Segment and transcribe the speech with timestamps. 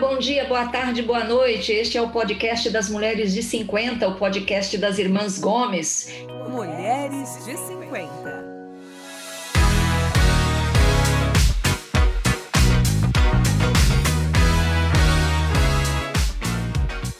[0.00, 1.72] bom dia, boa tarde, boa noite.
[1.72, 6.10] Este é o podcast das Mulheres de 50, o podcast das Irmãs Gomes.
[6.48, 8.50] Mulheres de 50.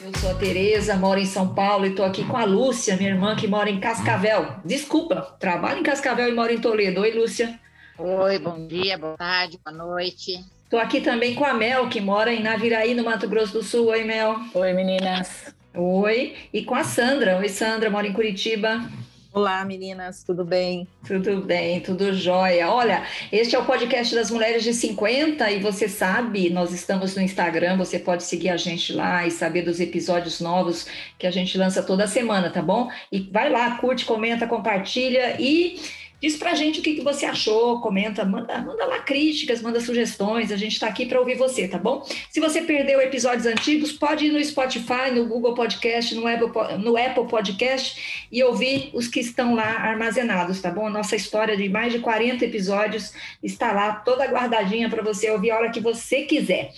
[0.03, 3.11] Eu sou a Tereza, moro em São Paulo e estou aqui com a Lúcia, minha
[3.11, 4.55] irmã que mora em Cascavel.
[4.65, 7.03] Desculpa, trabalho em Cascavel e moro em Toledo.
[7.03, 7.61] Oi, Lúcia.
[7.99, 10.43] Oi, bom dia, boa tarde, boa noite.
[10.71, 13.89] Estou aqui também com a Mel, que mora em Naviraí, no Mato Grosso do Sul.
[13.89, 14.37] Oi, Mel.
[14.55, 15.53] Oi, meninas.
[15.75, 16.37] Oi.
[16.53, 17.39] E com a Sandra.
[17.39, 18.89] Oi, Sandra, mora em Curitiba.
[19.33, 20.87] Olá, meninas, tudo bem?
[21.05, 22.71] Tudo bem, tudo jóia.
[22.71, 27.23] Olha, este é o podcast das Mulheres de 50 e você sabe, nós estamos no
[27.23, 30.87] Instagram, você pode seguir a gente lá e saber dos episódios novos
[31.19, 32.89] que a gente lança toda semana, tá bom?
[33.11, 35.81] E vai lá, curte, comenta, compartilha e
[36.21, 40.53] Diz pra gente o que, que você achou, comenta, manda, manda lá críticas, manda sugestões,
[40.53, 42.07] a gente está aqui para ouvir você, tá bom?
[42.31, 46.97] Se você perdeu episódios antigos, pode ir no Spotify, no Google Podcast, no Apple, no
[46.97, 50.91] Apple Podcast e ouvir os que estão lá armazenados, tá bom?
[50.91, 53.13] Nossa história de mais de 40 episódios
[53.43, 56.73] está lá toda guardadinha para você ouvir a hora que você quiser.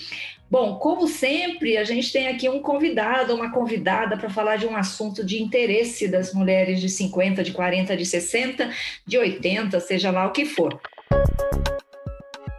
[0.53, 4.77] Bom, como sempre, a gente tem aqui um convidado, uma convidada para falar de um
[4.77, 8.71] assunto de interesse das mulheres de 50, de 40, de 60,
[9.07, 10.79] de 80, seja lá o que for.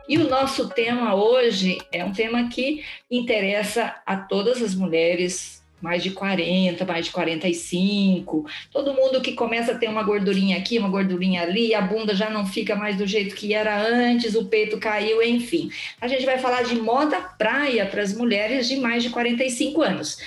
[0.09, 6.01] E o nosso tema hoje é um tema que interessa a todas as mulheres mais
[6.01, 10.87] de 40, mais de 45, todo mundo que começa a ter uma gordurinha aqui, uma
[10.87, 14.79] gordurinha ali, a bunda já não fica mais do jeito que era antes, o peito
[14.79, 15.69] caiu, enfim.
[15.99, 20.17] A gente vai falar de moda praia para as mulheres de mais de 45 anos.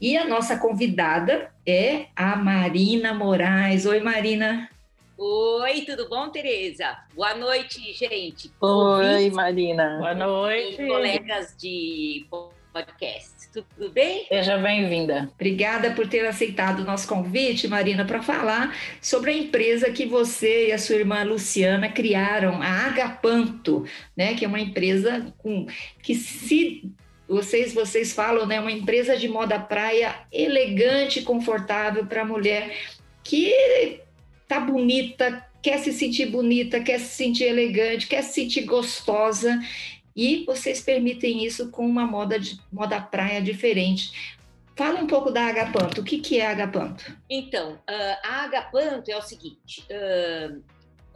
[0.00, 3.84] E a nossa convidada é a Marina Moraes.
[3.84, 4.70] Oi, Marina.
[5.18, 6.96] Oi, tudo bom, Tereza?
[7.14, 8.50] Boa noite, gente.
[8.62, 9.98] Oi, Marina.
[9.98, 10.76] Boa noite.
[10.86, 12.26] Colegas de
[12.72, 13.35] podcast.
[13.56, 14.26] Tudo bem?
[14.28, 15.30] Seja bem-vinda.
[15.34, 20.68] Obrigada por ter aceitado o nosso convite, Marina, para falar sobre a empresa que você
[20.68, 25.66] e a sua irmã Luciana criaram, a Agapanto, né, que é uma empresa com
[26.02, 26.92] que se
[27.26, 32.76] vocês vocês falam, né, uma empresa de moda praia elegante e confortável para a mulher
[33.24, 34.00] que
[34.46, 39.58] tá bonita, quer se sentir bonita, quer se sentir elegante, quer se sentir gostosa
[40.16, 44.34] e vocês permitem isso com uma moda de moda praia diferente.
[44.74, 46.00] Fala um pouco da Agapanto.
[46.00, 47.16] O que, que é a Agapanto?
[47.28, 50.62] Então, uh, a Agapanto é o seguinte: uh,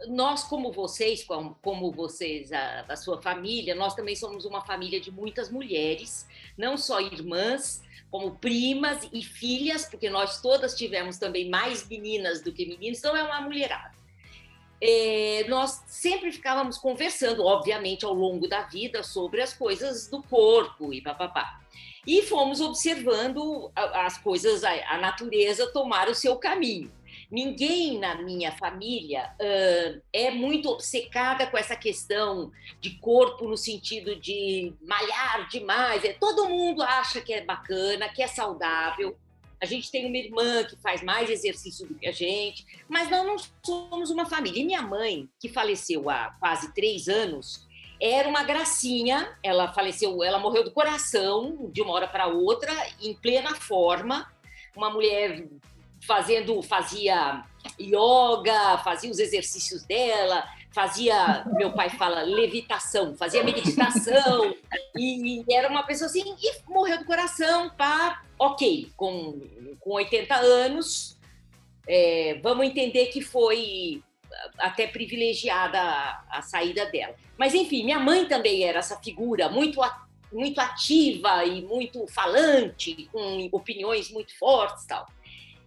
[0.07, 4.99] nós, como vocês, como, como vocês, a, a, sua família, nós também somos uma família
[4.99, 11.49] de muitas mulheres, não só irmãs, como primas e filhas, porque nós todas tivemos também
[11.49, 14.00] mais meninas do que meninos, então é uma mulherada
[14.81, 20.91] é, nós sempre ficávamos conversando, obviamente, ao longo da vida, sobre as coisas do corpo
[20.91, 21.61] e papapá.
[22.05, 26.91] E fomos observando as coisas, a natureza tomar o seu caminho.
[27.29, 34.15] Ninguém na minha família uh, é muito obcecada com essa questão de corpo no sentido
[34.15, 36.03] de malhar demais.
[36.03, 39.15] É, todo mundo acha que é bacana, que é saudável,
[39.61, 43.25] a gente tem uma irmã que faz mais exercício do que a gente, mas nós
[43.25, 44.59] não somos uma família.
[44.59, 47.67] E minha mãe, que faleceu há quase três anos,
[48.01, 49.37] era uma gracinha.
[49.43, 54.27] Ela faleceu, ela morreu do coração de uma hora para outra, em plena forma.
[54.75, 55.47] Uma mulher
[56.07, 57.43] fazendo, fazia
[57.79, 64.53] yoga, fazia os exercícios dela, fazia, meu pai fala, levitação, fazia meditação,
[64.95, 69.39] e, e, era uma pessoa assim, e morreu do coração, pá, ok, com,
[69.79, 71.17] com 80 anos,
[71.87, 74.01] é, vamos entender que foi
[74.57, 77.15] até privilegiada a, a, saída dela.
[77.37, 79.81] Mas, enfim, minha mãe também era essa figura muito,
[80.31, 85.05] muito ativa e muito falante, com opiniões muito fortes tal.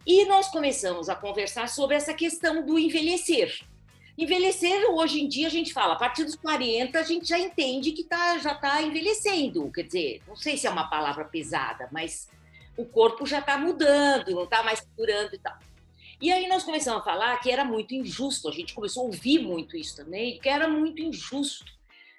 [0.06, 3.58] E nós começamos a conversar sobre essa questão do envelhecer.
[4.16, 7.90] Envelhecer, hoje em dia, a gente fala, a partir dos 40, a gente já entende
[7.90, 9.70] que tá, já está envelhecendo.
[9.72, 12.28] Quer dizer, não sei se é uma palavra pesada, mas
[12.76, 15.58] o corpo já está mudando, não está mais curando e tal.
[16.20, 19.40] E aí nós começamos a falar que era muito injusto, a gente começou a ouvir
[19.40, 21.72] muito isso também, que era muito injusto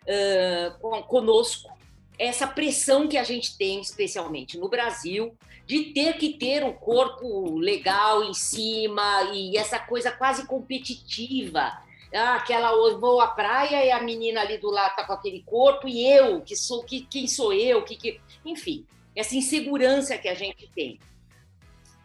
[0.04, 1.74] uh, conosco,
[2.20, 7.58] essa pressão que a gente tem, especialmente no Brasil, de ter que ter um corpo
[7.58, 11.85] legal em cima e essa coisa quase competitiva.
[12.16, 15.88] Ah, aquela vou à praia e a menina ali do lado tá com aquele corpo
[15.88, 18.86] e eu que sou que quem sou eu que, que enfim
[19.16, 21.00] essa insegurança que a gente tem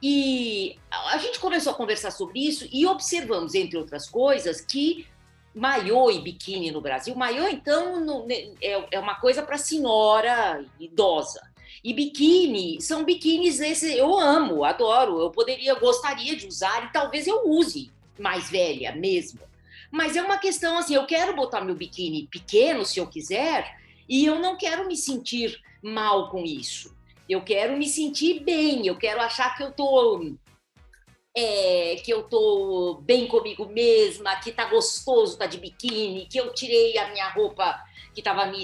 [0.03, 5.07] e a gente começou a conversar sobre isso e observamos entre outras coisas que
[5.55, 7.15] maiô e biquíni no Brasil.
[7.15, 11.41] Maiô, então, não, é, é uma coisa para senhora idosa.
[11.83, 15.21] E biquíni, são biquínis esse eu amo, adoro.
[15.21, 19.50] Eu poderia, gostaria de usar e talvez eu use mais velha mesmo.
[19.91, 23.77] Mas é uma questão assim, eu quero botar meu biquíni pequeno se eu quiser,
[24.09, 26.97] e eu não quero me sentir mal com isso.
[27.29, 30.33] Eu quero me sentir bem, eu quero achar que eu tô
[31.37, 36.53] é, que eu tô bem comigo mesma, que tá gostoso, tá de biquíni, que eu
[36.53, 37.81] tirei a minha roupa
[38.13, 38.63] que estava me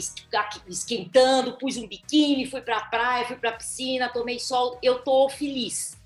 [0.69, 5.03] esquentando, pus um biquíni, fui para a praia, fui para a piscina, tomei sol, eu
[5.03, 5.97] tô feliz.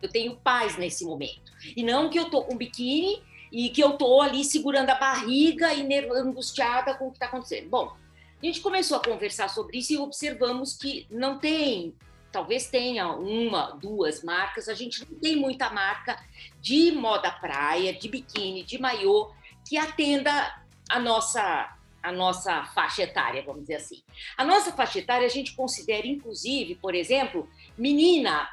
[0.00, 1.52] Eu tenho paz nesse momento.
[1.76, 3.22] E não que eu tô com biquíni
[3.54, 7.70] e que eu tô ali segurando a barriga e angustiada com o que está acontecendo.
[7.70, 7.96] Bom,
[8.42, 11.94] a gente começou a conversar sobre isso e observamos que não tem
[12.32, 16.20] talvez tenha uma, duas marcas, a gente não tem muita marca
[16.60, 19.30] de moda praia, de biquíni, de maiô,
[19.64, 20.60] que atenda
[20.90, 24.02] a nossa a nossa faixa etária, vamos dizer assim.
[24.36, 27.48] A nossa faixa etária a gente considera, inclusive, por exemplo,
[27.78, 28.46] menina,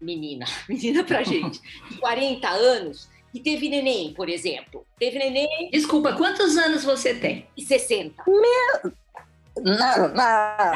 [0.00, 1.60] menina, menina pra gente,
[1.90, 4.86] de 40 anos, que teve neném, por exemplo.
[4.98, 5.70] Teve neném.
[5.72, 7.46] Desculpa, quantos anos você tem?
[7.58, 8.22] 60.
[8.26, 8.92] Meu...
[9.64, 10.74] Na, na...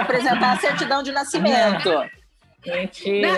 [0.00, 1.90] apresentar a certidão de nascimento.
[2.66, 3.28] Mentira.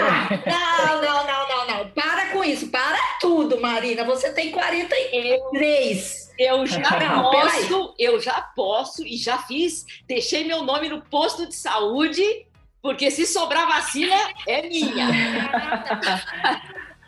[0.47, 1.89] Não, não, não, não, não.
[1.91, 2.69] Para com isso.
[2.69, 4.05] Para tudo, Marina.
[4.05, 6.31] Você tem 43.
[6.39, 9.85] Eu já não, posso, eu já posso e já fiz.
[10.07, 12.47] Deixei meu nome no posto de saúde,
[12.81, 14.17] porque se sobrar vacina,
[14.47, 15.07] é minha.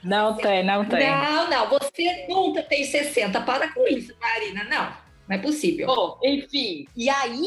[0.02, 1.08] Não tem, não tem.
[1.08, 1.68] Não, não.
[1.70, 3.40] Você nunca tem 60.
[3.42, 4.64] Para com isso, Marina.
[4.64, 4.96] Não,
[5.28, 5.86] não é possível.
[5.86, 6.86] Bom, enfim.
[6.96, 7.46] E aí,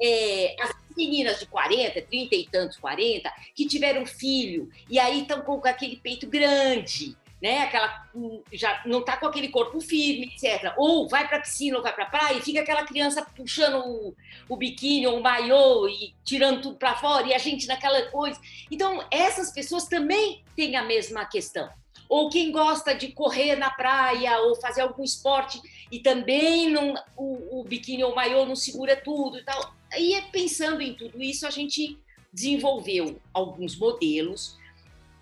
[0.00, 5.40] é, as meninas de 40, 30 e tantos, 40, que tiveram filho e aí estão
[5.42, 7.60] com aquele peito grande, né?
[7.60, 8.06] Aquela
[8.52, 10.74] já não tá com aquele corpo firme, etc.
[10.76, 14.14] Ou vai para piscina ou vai para praia e fica aquela criança puxando o,
[14.48, 18.40] o biquíni ou o maiô e tirando tudo para fora e a gente naquela coisa.
[18.70, 21.70] Então, essas pessoas também têm a mesma questão.
[22.12, 25.58] Ou quem gosta de correr na praia ou fazer algum esporte
[25.90, 29.74] e também não, o, o biquíni ou maiô não segura tudo e tal.
[29.96, 31.98] E pensando em tudo isso, a gente
[32.30, 34.58] desenvolveu alguns modelos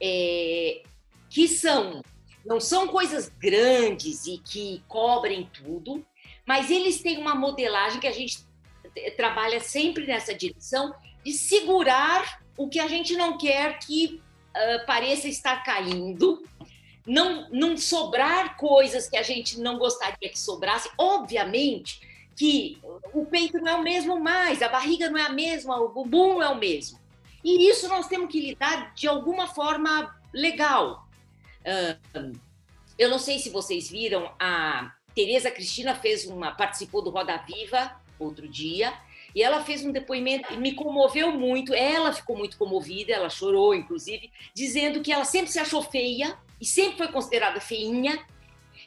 [0.02, 0.82] é,
[1.28, 2.02] que são
[2.44, 6.04] não são coisas grandes e que cobrem tudo,
[6.44, 8.38] mas eles têm uma modelagem que a gente
[9.16, 10.92] trabalha sempre nessa direção
[11.24, 14.20] de segurar o que a gente não quer que
[14.56, 16.42] uh, pareça estar caindo,
[17.06, 20.90] não, não sobrar coisas que a gente não gostaria que sobrasse.
[20.98, 22.00] Obviamente,
[22.36, 22.78] que
[23.12, 26.34] o peito não é o mesmo mais, a barriga não é a mesma, o bumbum
[26.34, 26.98] não é o mesmo.
[27.44, 31.06] E isso nós temos que lidar de alguma forma legal.
[32.98, 38.00] eu não sei se vocês viram, a Tereza Cristina fez uma, participou do Roda Viva
[38.18, 38.92] outro dia,
[39.34, 44.30] e ela fez um depoimento, me comoveu muito, ela ficou muito comovida, ela chorou, inclusive,
[44.52, 48.24] dizendo que ela sempre se achou feia e sempre foi considerada feinha,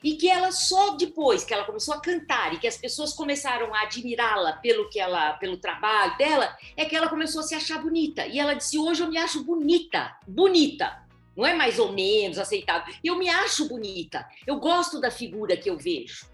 [0.03, 3.73] e que ela só depois que ela começou a cantar e que as pessoas começaram
[3.73, 7.81] a admirá-la pelo que ela, pelo trabalho dela, é que ela começou a se achar
[7.81, 8.27] bonita.
[8.27, 11.01] E ela disse: "Hoje eu me acho bonita, bonita".
[11.35, 12.93] Não é mais ou menos aceitável.
[13.03, 14.27] Eu me acho bonita.
[14.45, 16.27] Eu gosto da figura que eu vejo.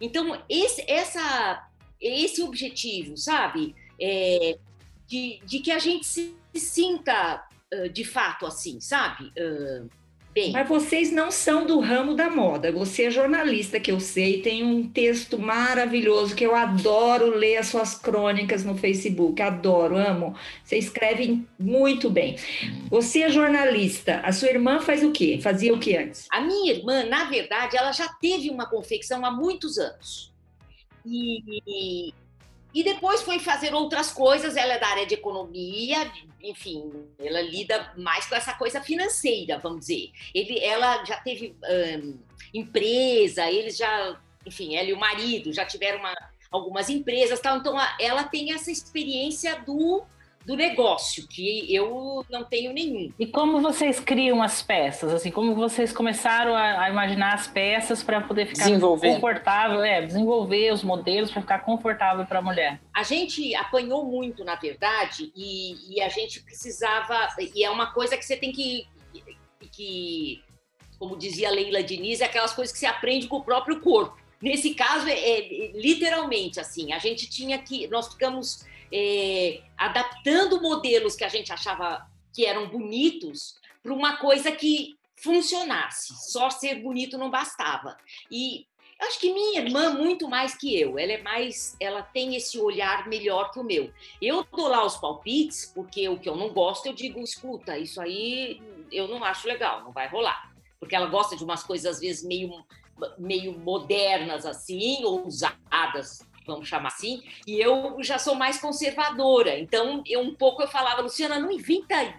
[0.00, 1.68] Então esse essa
[2.00, 3.74] esse objetivo, sabe?
[4.00, 4.58] É,
[5.06, 9.32] de, de que a gente se sinta uh, de fato assim, sabe?
[9.38, 9.88] Uh,
[10.32, 10.50] Bem.
[10.52, 12.72] Mas vocês não são do ramo da moda.
[12.72, 17.66] Você é jornalista, que eu sei, tem um texto maravilhoso que eu adoro ler as
[17.66, 19.42] suas crônicas no Facebook.
[19.42, 20.34] Adoro, amo.
[20.64, 22.36] Você escreve muito bem.
[22.88, 24.20] Você é jornalista.
[24.24, 25.38] A sua irmã faz o quê?
[25.42, 26.26] Fazia o que antes?
[26.32, 30.32] A minha irmã, na verdade, ela já teve uma confecção há muitos anos.
[31.04, 32.14] E
[32.74, 34.56] e depois foi fazer outras coisas.
[34.56, 36.10] Ela é da área de economia,
[36.42, 40.10] enfim, ela lida mais com essa coisa financeira, vamos dizer.
[40.34, 41.54] Ele, ela já teve
[42.02, 42.18] um,
[42.52, 46.14] empresa, eles já, enfim, ela e o marido já tiveram uma,
[46.50, 47.58] algumas empresas, tal.
[47.58, 50.04] Então ela tem essa experiência do
[50.44, 53.12] do negócio, que eu não tenho nenhum.
[53.18, 55.12] E como vocês criam as peças?
[55.12, 60.72] Assim, como vocês começaram a, a imaginar as peças para poder ficar confortável, é, desenvolver
[60.72, 62.80] os modelos para ficar confortável para a mulher?
[62.94, 68.16] A gente apanhou muito, na verdade, e, e, a gente precisava, e é uma coisa
[68.16, 68.86] que você tem que,
[69.70, 70.42] que
[70.98, 74.16] como dizia Leila Diniz, é aquelas coisas que você aprende com o próprio corpo.
[74.40, 81.16] Nesse caso, é, é literalmente assim, a gente tinha que, nós ficamos é, adaptando modelos
[81.16, 86.14] que a gente achava que eram bonitos para uma coisa que funcionasse.
[86.30, 87.96] Só ser bonito não bastava.
[88.30, 88.66] E
[89.02, 90.96] Acho que minha irmã muito mais que eu.
[90.96, 93.92] Ela é mais, ela tem esse olhar melhor que o meu.
[94.20, 98.00] Eu dou lá os palpites porque o que eu não gosto eu digo, escuta, isso
[98.00, 102.00] aí eu não acho legal, não vai rolar, porque ela gosta de umas coisas às
[102.00, 102.64] vezes meio
[103.18, 109.58] meio modernas assim, ousadas, vamos chamar assim, e eu já sou mais conservadora.
[109.58, 112.14] Então, eu um pouco eu falava, Luciana, não inventa aí.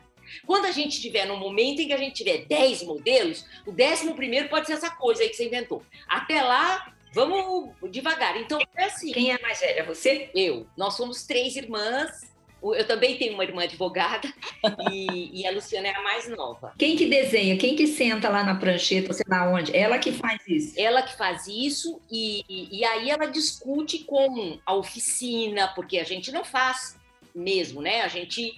[0.46, 4.16] Quando a gente tiver num momento em que a gente tiver 10 modelos, o décimo
[4.16, 5.84] primeiro pode ser essa coisa aí que você inventou.
[6.08, 8.38] Até lá, vamos devagar.
[8.38, 9.12] Então, é assim.
[9.12, 9.84] Quem é mais velha?
[9.86, 10.30] Você?
[10.34, 10.66] Eu.
[10.78, 12.33] Nós somos três irmãs.
[12.64, 14.32] Eu também tenho uma irmã advogada
[14.92, 16.74] e, e, a Luciana é a mais nova.
[16.78, 17.58] Quem que desenha?
[17.58, 19.76] Quem que senta lá na prancheta, sei lá onde?
[19.76, 20.80] Ela que faz isso?
[20.80, 26.04] Ela que faz isso e, e, e aí ela discute com a oficina, porque a
[26.04, 26.98] gente não faz
[27.36, 28.02] mesmo, né?
[28.02, 28.54] A gente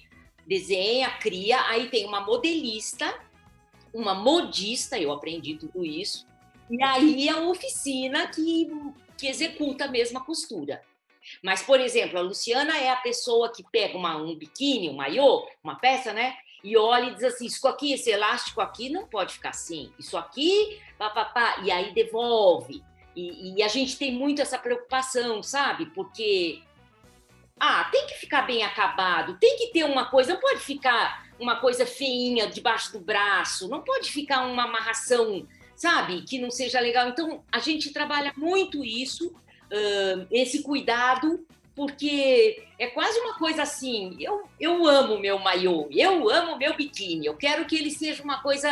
[0.45, 3.11] desenha, cria, aí tem uma modelista,
[3.93, 6.27] uma modista, eu aprendi tudo isso,
[6.69, 8.69] e aí a oficina que,
[9.17, 10.81] que executa a mesma costura.
[11.43, 15.47] Mas, por exemplo, a Luciana é a pessoa que pega uma, um biquíni, um maiô,
[15.63, 16.35] uma peça, né?
[16.63, 20.17] E olha e diz assim: isso aqui, esse elástico aqui não pode ficar assim, isso
[20.17, 22.83] aqui, papapá, e aí devolve.
[23.15, 25.85] E, e a gente tem muito essa preocupação, sabe?
[25.87, 26.61] Porque
[27.59, 31.57] ah, tem que ficar bem acabado, tem que ter uma coisa, não pode ficar uma
[31.57, 37.07] coisa feinha debaixo do braço, não pode ficar uma amarração, sabe, que não seja legal.
[37.09, 39.33] Então, a gente trabalha muito isso,
[39.71, 41.45] uh, esse cuidado,
[41.75, 47.25] porque é quase uma coisa assim, eu, eu amo meu maiô, eu amo meu biquíni,
[47.25, 48.69] eu quero que ele seja uma coisa,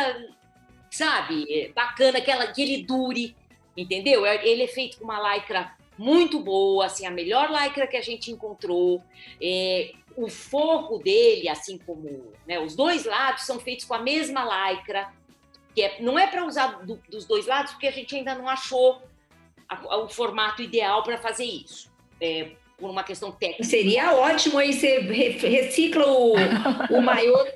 [0.90, 3.36] sabe, bacana, que, ela, que ele dure,
[3.76, 4.24] entendeu?
[4.26, 8.30] Ele é feito com uma lycra muito boa, assim, a melhor lycra que a gente
[8.30, 9.02] encontrou.
[9.40, 14.44] É, o forro dele, assim como né, os dois lados, são feitos com a mesma
[14.70, 15.12] lycra,
[15.74, 18.48] que é, não é para usar do, dos dois lados, porque a gente ainda não
[18.48, 19.02] achou
[19.68, 21.92] a, a, o formato ideal para fazer isso.
[22.20, 23.64] É, por uma questão técnica.
[23.64, 26.34] Seria ótimo aí você recicla o,
[26.90, 27.46] o maiô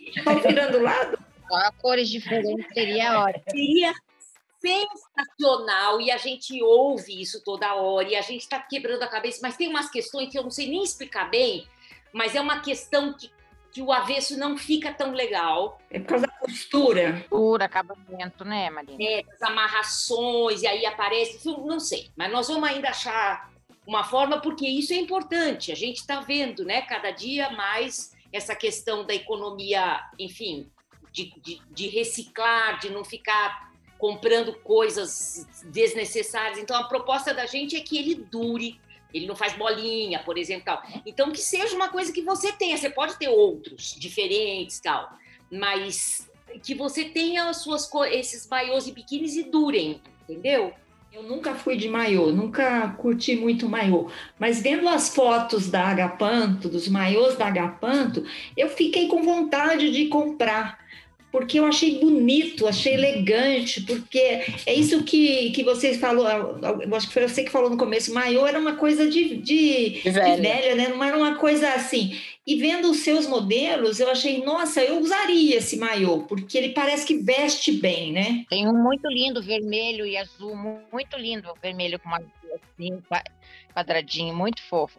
[0.00, 0.10] e
[0.46, 1.18] virando lado.
[1.48, 3.44] Só cores diferentes seria ótimo.
[3.48, 3.94] Seria
[4.60, 9.38] sensacional e a gente ouve isso toda hora e a gente está quebrando a cabeça,
[9.42, 11.68] mas tem umas questões que eu não sei nem explicar bem,
[12.12, 13.30] mas é uma questão que,
[13.72, 15.80] que o avesso não fica tão legal.
[15.90, 17.24] É por causa da costura.
[17.28, 18.96] Costura, acabamento, né, Marina?
[19.00, 23.50] É, as amarrações, e aí aparece, não sei, mas nós vamos ainda achar
[23.86, 25.70] uma forma, porque isso é importante.
[25.70, 30.70] A gente está vendo, né, cada dia mais essa questão da economia, enfim,
[31.12, 36.58] de, de, de reciclar, de não ficar comprando coisas desnecessárias.
[36.58, 38.78] Então, a proposta da gente é que ele dure,
[39.16, 40.82] ele não faz bolinha, por exemplo, tal.
[41.04, 42.76] Então, que seja uma coisa que você tenha.
[42.76, 45.10] Você pode ter outros diferentes, tal,
[45.50, 46.30] mas
[46.62, 50.72] que você tenha as suas esses maiôs e biquínis e durem, entendeu?
[51.12, 56.68] Eu nunca fui de maiô, nunca curti muito maiô, mas vendo as fotos da Agapanto,
[56.68, 58.22] dos maiôs da Agapanto,
[58.54, 60.78] eu fiquei com vontade de comprar
[61.36, 64.18] porque eu achei bonito, achei elegante, porque
[64.64, 68.14] é isso que, que vocês falou, eu acho que foi você que falou no começo,
[68.14, 70.88] maiô era uma coisa de, de, de velha, né?
[70.88, 72.18] Não era uma coisa assim.
[72.46, 77.04] E vendo os seus modelos, eu achei, nossa, eu usaria esse maiô, porque ele parece
[77.04, 78.46] que veste bem, né?
[78.48, 80.56] Tem um muito lindo, vermelho e azul,
[80.90, 82.22] muito lindo, vermelho com uma
[82.54, 83.02] assim,
[83.74, 84.98] quadradinho, muito fofo.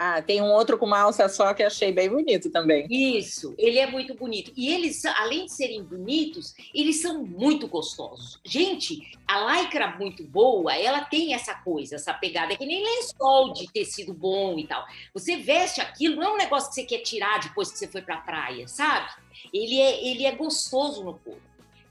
[0.00, 2.86] Ah, tem um outro com uma alça só que achei bem bonito também.
[2.88, 4.52] Isso, ele é muito bonito.
[4.56, 8.38] E eles, além de serem bonitos, eles são muito gostosos.
[8.44, 13.66] Gente, a lycra muito boa, ela tem essa coisa, essa pegada, que nem lençol de
[13.72, 14.86] tecido bom e tal.
[15.12, 18.00] Você veste aquilo, não é um negócio que você quer tirar depois que você foi
[18.00, 19.10] pra praia, sabe?
[19.52, 21.42] Ele é, ele é gostoso no corpo.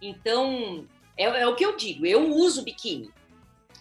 [0.01, 0.87] Então,
[1.17, 3.11] é, é o que eu digo, eu uso biquíni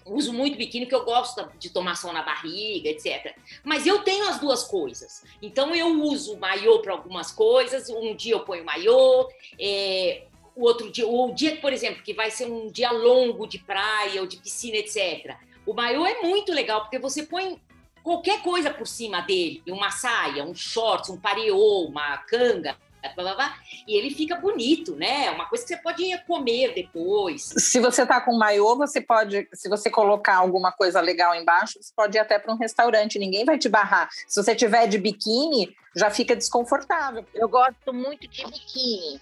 [0.06, 3.36] uso muito biquíni porque eu gosto de tomar sol na barriga, etc.
[3.64, 5.24] Mas eu tenho as duas coisas.
[5.42, 7.88] Então eu uso maiô para algumas coisas.
[7.88, 12.14] Um dia eu ponho maiô, é, o outro dia, ou o dia, por exemplo, que
[12.14, 15.36] vai ser um dia longo de praia ou de piscina, etc.
[15.66, 17.60] O maiô é muito legal porque você põe
[18.02, 22.76] qualquer coisa por cima dele, uma saia, um shorts, um pareô, uma canga,
[23.14, 25.26] blá, blá, blá, e ele fica bonito, né?
[25.26, 27.42] É uma coisa que você pode comer depois.
[27.42, 31.92] Se você tá com maiô, você pode, se você colocar alguma coisa legal embaixo, você
[31.94, 34.08] pode ir até para um restaurante, ninguém vai te barrar.
[34.26, 37.24] Se você tiver de biquíni, já fica desconfortável.
[37.34, 39.20] Eu gosto muito de biquíni,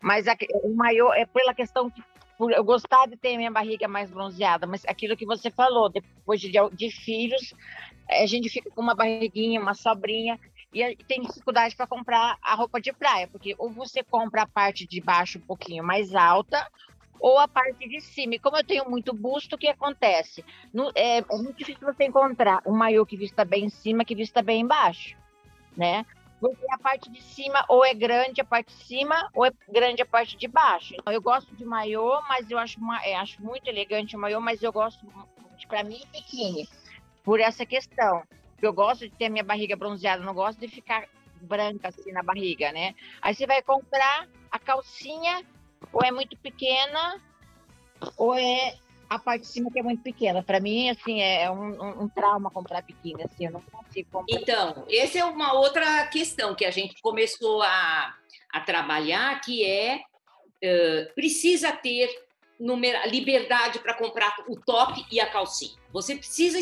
[0.00, 2.02] mas a, o maiô é pela questão que
[2.38, 6.40] por eu gostar de ter minha barriga mais bronzeada, mas aquilo que você falou, depois
[6.40, 7.54] de, de filhos,
[8.10, 10.38] a gente fica com uma barriguinha, uma sobrinha,
[10.72, 14.86] e tem dificuldade para comprar a roupa de praia, porque ou você compra a parte
[14.86, 16.66] de baixo um pouquinho mais alta,
[17.20, 18.34] ou a parte de cima.
[18.34, 20.44] E como eu tenho muito busto, o que acontece?
[20.72, 24.14] No, é, é, muito difícil você encontrar um maiô que vista bem em cima, que
[24.14, 25.16] vista bem embaixo,
[25.76, 26.04] né?
[26.38, 30.02] Porque a parte de cima ou é grande a parte de cima ou é grande
[30.02, 30.94] a parte de baixo.
[30.94, 34.40] Então, eu gosto de maiô, mas eu acho, uma, é, acho muito elegante o maiô,
[34.40, 35.06] mas eu gosto,
[35.66, 36.68] para mim, biquíni.
[37.24, 38.22] Por essa questão.
[38.60, 41.08] Eu gosto de ter minha barriga bronzeada, não gosto de ficar
[41.40, 42.94] branca assim na barriga, né?
[43.20, 45.44] Aí você vai comprar a calcinha,
[45.92, 47.20] ou é muito pequena,
[48.16, 48.76] ou é
[49.08, 50.42] a parte de cima que é muito pequena.
[50.42, 54.40] Para mim, assim, é um, um, um, trauma comprar pequena, assim, eu não consigo comprar.
[54.40, 58.14] Então, essa é uma outra questão que a gente começou a,
[58.52, 62.25] a trabalhar, que é uh, precisa ter
[63.06, 65.76] liberdade para comprar o top e a calcinha.
[65.92, 66.58] Você precisa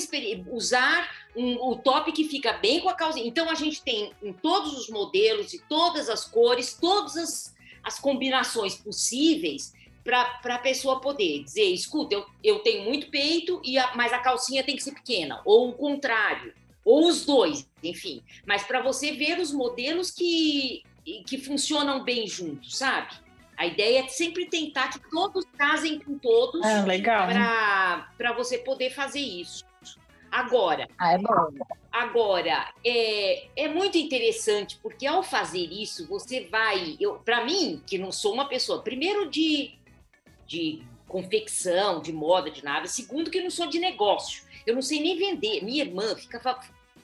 [0.51, 3.27] usar um, o top que fica bem com a calcinha.
[3.27, 7.99] Então, a gente tem em todos os modelos e todas as cores, todas as, as
[7.99, 9.73] combinações possíveis
[10.05, 14.19] para a pessoa poder dizer, escuta, eu, eu tenho muito peito, e a, mas a
[14.19, 16.53] calcinha tem que ser pequena, ou o contrário,
[16.85, 18.23] ou os dois, enfim.
[18.47, 20.83] Mas para você ver os modelos que,
[21.27, 23.15] que funcionam bem juntos, sabe?
[23.57, 26.85] A ideia é sempre tentar que todos casem com todos ah,
[28.17, 29.65] para você poder fazer isso.
[30.31, 31.19] Agora, ah, é
[31.93, 38.11] agora é, é muito interessante porque ao fazer isso você vai, para mim que não
[38.11, 39.79] sou uma pessoa primeiro de
[40.47, 42.87] de confecção, de moda, de nada.
[42.87, 44.43] Segundo, que eu não sou de negócio.
[44.67, 45.63] Eu não sei nem vender.
[45.63, 46.41] Minha irmã fica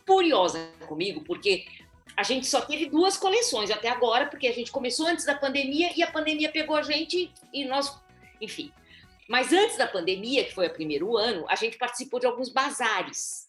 [0.06, 1.66] furiosa comigo, porque
[2.20, 5.90] a gente só teve duas coleções até agora, porque a gente começou antes da pandemia
[5.96, 7.98] e a pandemia pegou a gente e nós,
[8.38, 8.70] enfim.
[9.26, 13.48] Mas antes da pandemia, que foi o primeiro ano, a gente participou de alguns bazares.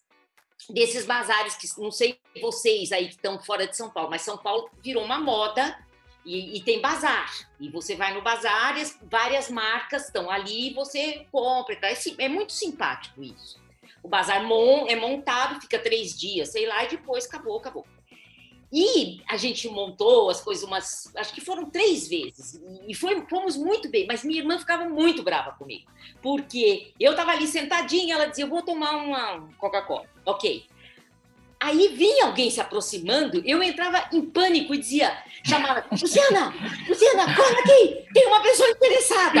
[0.70, 4.38] Desses bazares que não sei vocês aí que estão fora de São Paulo, mas São
[4.38, 5.78] Paulo virou uma moda
[6.24, 7.30] e, e, tem bazar.
[7.60, 11.76] E você vai no bazar e várias marcas estão ali e você compra.
[11.76, 11.88] Tá?
[11.88, 13.60] É, é, muito simpático isso.
[14.02, 17.86] O bazar mon, é montado, fica três dias, sei lá, e depois acabou, acabou.
[18.72, 22.58] E a gente montou as coisas umas, acho que foram três vezes,
[22.88, 25.90] e foi, fomos muito bem, mas minha irmã ficava muito brava comigo,
[26.22, 30.64] porque eu estava ali sentadinha, ela dizia, eu vou tomar uma Coca-Cola, ok.
[31.60, 36.52] Aí vinha alguém se aproximando, eu entrava em pânico e dizia, chamava, Luciana,
[36.88, 39.38] Luciana, corre aqui, tem uma pessoa interessada.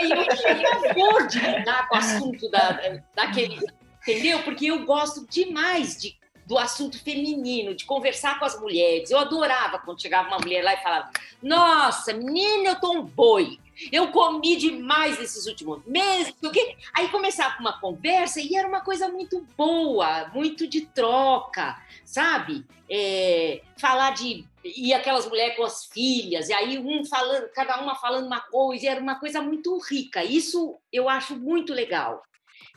[0.00, 3.58] E eu tinha pavor de lidar com o assunto da, daquele,
[4.00, 4.42] entendeu?
[4.44, 6.18] Porque eu gosto demais de,
[6.50, 9.08] do assunto feminino, de conversar com as mulheres.
[9.08, 11.08] Eu adorava quando chegava uma mulher lá e falava,
[11.40, 13.60] nossa, menina, eu tô um boi.
[13.92, 19.08] Eu comi demais nesses últimos meses, porque aí começava uma conversa e era uma coisa
[19.08, 22.66] muito boa, muito de troca, sabe?
[22.90, 27.94] É, falar de e aquelas mulheres com as filhas, e aí um falando, cada uma
[27.94, 30.24] falando uma coisa, e era uma coisa muito rica.
[30.24, 32.24] Isso eu acho muito legal.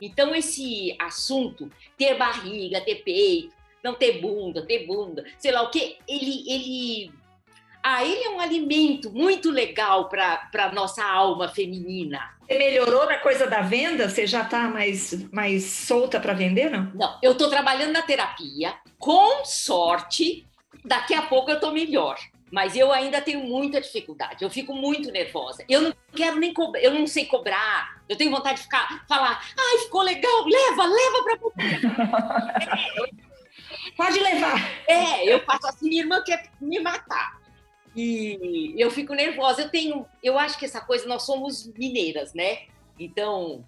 [0.01, 3.52] Então, esse assunto, ter barriga, ter peito,
[3.83, 7.11] não ter bunda, ter bunda, sei lá o que, ele, ele
[7.83, 12.31] ah, ele é um alimento muito legal para a nossa alma feminina.
[12.47, 14.07] Você melhorou na coisa da venda?
[14.07, 16.89] Você já está mais, mais solta para vender, não?
[16.95, 18.73] Não, eu estou trabalhando na terapia.
[18.97, 20.47] Com sorte,
[20.85, 22.17] daqui a pouco eu estou melhor.
[22.49, 24.43] Mas eu ainda tenho muita dificuldade.
[24.43, 25.65] Eu fico muito nervosa.
[25.67, 28.01] Eu não quero nem cobrar, eu não sei cobrar.
[28.07, 31.37] Eu tenho vontade de ficar, falar, ai, ficou legal, leva, leva para
[33.95, 34.57] Pode levar.
[34.87, 37.41] É, eu faço assim, minha irmã quer me matar.
[37.95, 39.63] E eu fico nervosa.
[39.63, 42.63] Eu tenho, eu acho que essa coisa, nós somos mineiras, né?
[42.99, 43.63] Então,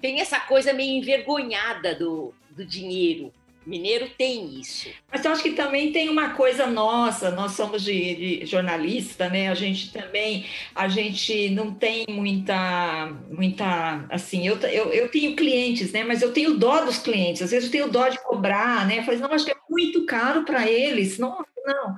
[0.00, 3.32] tem essa coisa meio envergonhada do, do dinheiro.
[3.66, 4.88] Mineiro tem isso.
[5.10, 9.48] Mas eu acho que também tem uma coisa nossa, nós somos de, de, jornalista, né?
[9.48, 15.90] A gente também, a gente não tem muita, muita, assim, eu, eu, eu tenho clientes,
[15.90, 16.04] né?
[16.04, 19.00] Mas eu tenho dó dos clientes, às vezes eu tenho dó de cobrar, né?
[19.00, 21.18] Eu falei, não, acho que é muito caro para eles.
[21.18, 21.96] Não, não,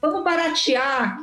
[0.00, 1.18] vamos baratear.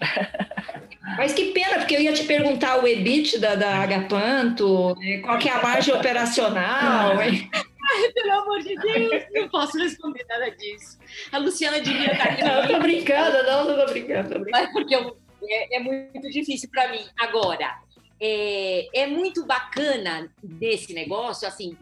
[1.18, 5.18] Mas que pena, porque eu ia te perguntar o EBIT da, da Agapanto, né?
[5.18, 7.16] qual que é a margem operacional.
[7.94, 10.98] Ai, pelo amor de Deus, não posso responder nada disso.
[11.30, 12.42] A Luciana devia estar aqui.
[12.42, 14.28] Não, tô brincando, não, não tô brincando.
[14.28, 14.50] Tô brincando.
[14.50, 15.16] Mas porque eu,
[15.48, 17.04] é, é, muito difícil para mim.
[17.18, 17.78] Agora,
[18.20, 21.76] é, é muito bacana desse negócio, assim,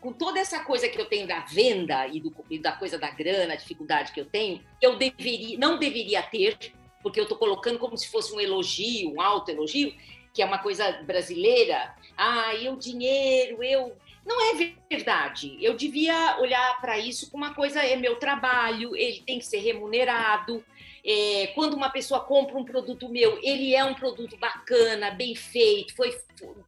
[0.00, 3.10] com toda essa coisa que eu tenho da venda e, do, e da coisa da
[3.10, 6.56] grana, a dificuldade que eu tenho, eu deveria, não deveria ter,
[7.02, 9.94] porque eu estou colocando como se fosse um elogio, um alto elogio,
[10.32, 11.94] que é uma coisa brasileira.
[12.16, 15.56] Ah, eu dinheiro, eu Não é verdade.
[15.60, 19.58] Eu devia olhar para isso como uma coisa é meu trabalho, ele tem que ser
[19.58, 20.64] remunerado.
[21.04, 25.96] É, quando uma pessoa compra um produto meu, ele é um produto bacana, bem feito,
[25.96, 26.14] foi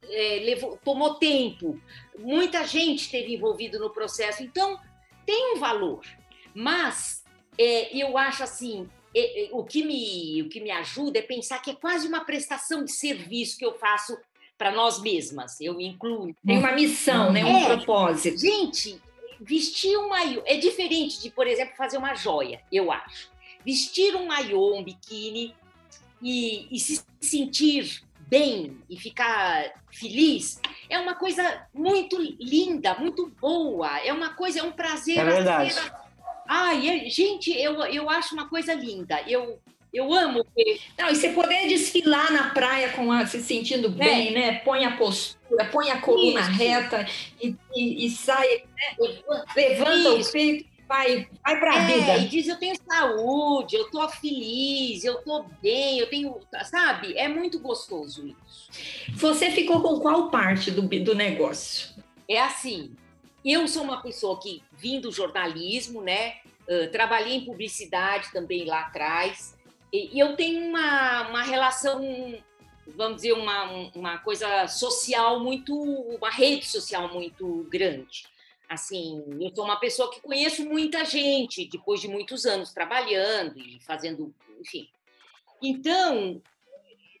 [0.09, 1.79] é, levou, tomou tempo,
[2.17, 4.79] muita gente esteve envolvido no processo, então
[5.23, 6.03] tem um valor.
[6.55, 7.23] Mas
[7.59, 11.59] é, eu acho assim, é, é, o que me o que me ajuda é pensar
[11.61, 14.17] que é quase uma prestação de serviço que eu faço
[14.63, 15.59] para nós mesmas.
[15.59, 16.33] Eu incluo.
[16.45, 17.43] Tem uma missão, né?
[17.43, 18.39] Um é, propósito.
[18.39, 18.97] Gente,
[19.41, 23.29] vestir um maiô é diferente de, por exemplo, fazer uma joia, eu acho.
[23.65, 25.53] Vestir um maiô, um biquíni
[26.21, 33.99] e, e se sentir bem e ficar feliz é uma coisa muito linda, muito boa.
[33.99, 35.17] É uma coisa, é um prazer.
[35.17, 35.75] É verdade.
[36.47, 39.21] Ai, gente, eu, eu acho uma coisa linda.
[39.27, 39.59] Eu
[39.93, 40.79] eu amo ver.
[40.97, 44.31] Não, e você poder desfilar na praia com a, se sentindo bem, é.
[44.31, 44.51] né?
[44.59, 46.51] Põe a postura, põe a coluna Isso.
[46.51, 47.07] reta
[47.41, 49.07] e, e, e sai, né?
[49.55, 50.29] levanta Isso.
[50.29, 52.17] o peito vai, vai para a é, vida.
[52.17, 56.39] E diz: Eu tenho saúde, eu estou feliz, eu estou bem, eu tenho.
[56.65, 57.17] Sabe?
[57.17, 58.69] É muito gostoso isso.
[59.13, 61.93] Você ficou com qual parte do, do negócio?
[62.27, 62.91] É assim.
[63.43, 66.35] Eu sou uma pessoa que vim do jornalismo, né?
[66.67, 69.57] Uh, trabalhei em publicidade também lá atrás.
[69.93, 72.01] E, eu tenho uma, uma relação,
[72.87, 78.25] vamos dizer, uma, uma coisa social muito, uma rede social muito grande.
[78.67, 83.79] Assim, eu sou uma pessoa que conheço muita gente, depois de muitos anos trabalhando e
[83.83, 84.89] fazendo, enfim.
[85.61, 86.41] Então,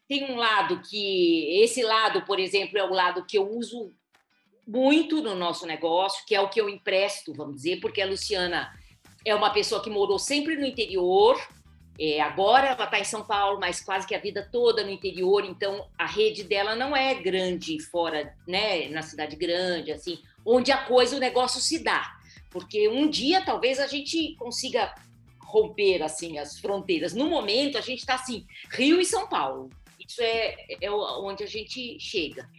[0.07, 3.93] tem um lado que, esse lado, por exemplo, é o lado que eu uso
[4.65, 8.73] muito no nosso negócio, que é o que eu empresto, vamos dizer, porque a Luciana
[9.23, 11.37] é uma pessoa que morou sempre no interior,
[11.99, 15.45] é, agora ela está em São Paulo, mas quase que a vida toda no interior,
[15.45, 20.85] então a rede dela não é grande fora, né, na cidade grande, assim, onde a
[20.85, 22.17] coisa, o negócio se dá.
[22.49, 24.93] Porque um dia talvez a gente consiga
[25.39, 27.13] romper assim as fronteiras.
[27.13, 29.69] No momento a gente está assim, Rio e São Paulo.
[29.99, 32.49] Isso é, é onde a gente chega.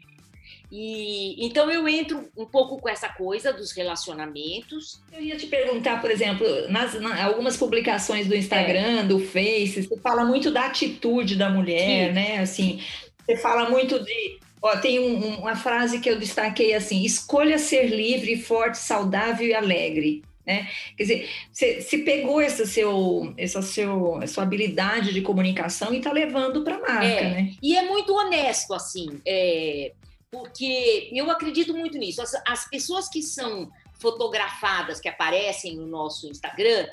[0.71, 5.01] E então eu entro um pouco com essa coisa dos relacionamentos.
[5.13, 9.05] Eu ia te perguntar, por exemplo, nas, algumas publicações do Instagram, é.
[9.05, 12.13] do Face, você fala muito da atitude da mulher, Sim.
[12.15, 12.39] né?
[12.39, 12.81] Assim,
[13.25, 17.87] você fala muito de Ó, tem um, uma frase que eu destaquei assim: escolha ser
[17.89, 20.23] livre, forte, saudável e alegre.
[20.47, 20.69] Né?
[20.97, 26.13] Quer dizer, você, você pegou essa, seu, essa seu, sua habilidade de comunicação e está
[26.13, 27.53] levando para a marca, é, né?
[27.63, 29.21] E é muito honesto, assim.
[29.27, 29.93] É,
[30.35, 32.21] porque eu acredito muito nisso.
[32.21, 33.71] As, as pessoas que são
[34.01, 36.89] fotografadas, que aparecem no nosso Instagram,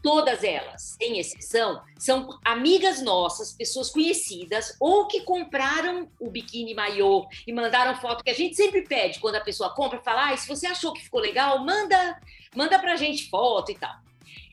[0.00, 7.26] todas elas, sem exceção, são amigas nossas, pessoas conhecidas, ou que compraram o biquíni maiô
[7.44, 10.46] e mandaram foto, que a gente sempre pede quando a pessoa compra, fala, ah, se
[10.46, 12.20] você achou que ficou legal, manda,
[12.54, 13.96] manda pra gente foto e tal.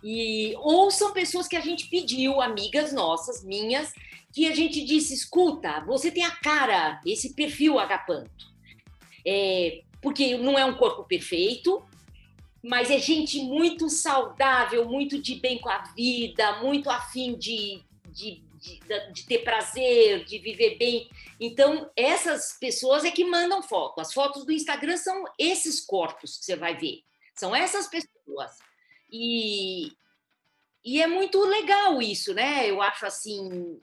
[0.03, 3.93] E, ou são pessoas que a gente pediu, amigas nossas, minhas,
[4.33, 8.51] que a gente disse: escuta, você tem a cara, esse perfil agapanto.
[9.25, 11.85] É, porque não é um corpo perfeito,
[12.63, 18.43] mas é gente muito saudável, muito de bem com a vida, muito afim de, de,
[18.55, 18.79] de,
[19.13, 21.09] de, ter prazer, de viver bem.
[21.39, 23.99] Então, essas pessoas é que mandam foto.
[23.99, 27.03] As fotos do Instagram são esses corpos que você vai ver.
[27.35, 28.59] São essas pessoas.
[29.11, 29.91] E,
[30.85, 32.69] e é muito legal isso, né?
[32.69, 33.79] Eu acho assim,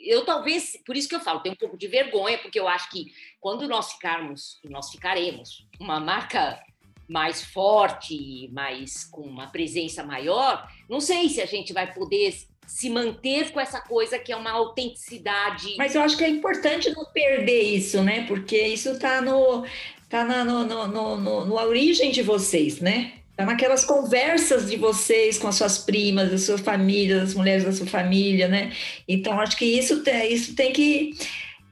[0.00, 2.90] eu talvez, por isso que eu falo, tenho um pouco de vergonha, porque eu acho
[2.90, 6.62] que quando nós ficarmos, nós ficaremos, uma marca
[7.08, 12.34] mais forte, mais com uma presença maior, não sei se a gente vai poder
[12.66, 15.76] se manter com essa coisa que é uma autenticidade.
[15.78, 18.26] Mas eu acho que é importante não perder isso, né?
[18.26, 19.64] Porque isso está no,
[20.08, 23.12] tá na no, no, no, no origem de vocês, né?
[23.36, 27.72] Tá naquelas conversas de vocês com as suas primas, da sua família, das mulheres da
[27.72, 28.72] sua família, né?
[29.06, 31.14] Então, acho que isso tem, isso tem que.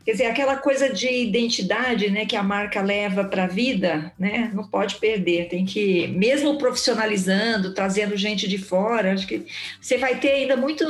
[0.05, 4.51] Quer dizer, aquela coisa de identidade né, que a marca leva para a vida, né,
[4.53, 5.49] não pode perder.
[5.49, 9.47] Tem que, mesmo profissionalizando, trazendo gente de fora, acho que
[9.81, 10.85] você vai ter ainda muito,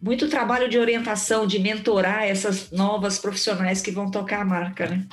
[0.00, 4.86] muito trabalho de orientação, de mentorar essas novas profissionais que vão tocar a marca.
[4.86, 5.04] Né?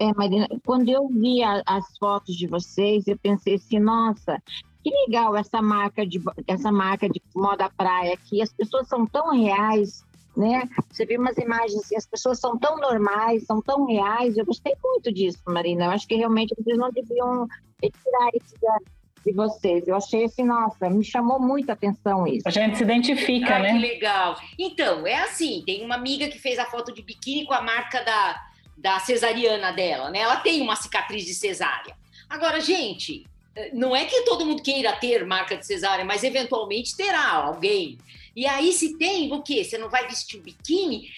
[0.00, 4.42] É, Marina, quando eu vi a, as fotos de vocês, eu pensei assim, nossa,
[4.82, 8.40] que legal essa marca de essa marca de moda praia aqui.
[8.40, 10.02] As pessoas são tão reais,
[10.34, 10.66] né?
[10.90, 14.38] Você vê umas imagens assim, as pessoas são tão normais, são tão reais.
[14.38, 15.84] Eu gostei muito disso, Marina.
[15.84, 17.46] Eu acho que realmente vocês não deviam
[17.82, 18.78] retirar isso da,
[19.26, 19.86] de vocês.
[19.86, 22.48] Eu achei assim, nossa, me chamou muito a atenção isso.
[22.48, 23.72] A gente se identifica, Ai, né?
[23.72, 24.36] Que legal.
[24.58, 28.02] Então, é assim, tem uma amiga que fez a foto de biquíni com a marca
[28.02, 28.49] da
[28.80, 30.20] da cesariana dela, né?
[30.20, 31.94] Ela tem uma cicatriz de cesárea.
[32.28, 33.24] Agora, gente,
[33.72, 37.98] não é que todo mundo queira ter marca de cesárea, mas eventualmente terá alguém.
[38.34, 39.64] E aí, se tem, o quê?
[39.64, 41.08] Você não vai vestir o biquíni?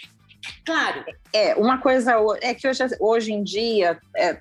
[0.65, 1.05] Claro.
[1.33, 3.99] É, uma coisa é que hoje, hoje em dia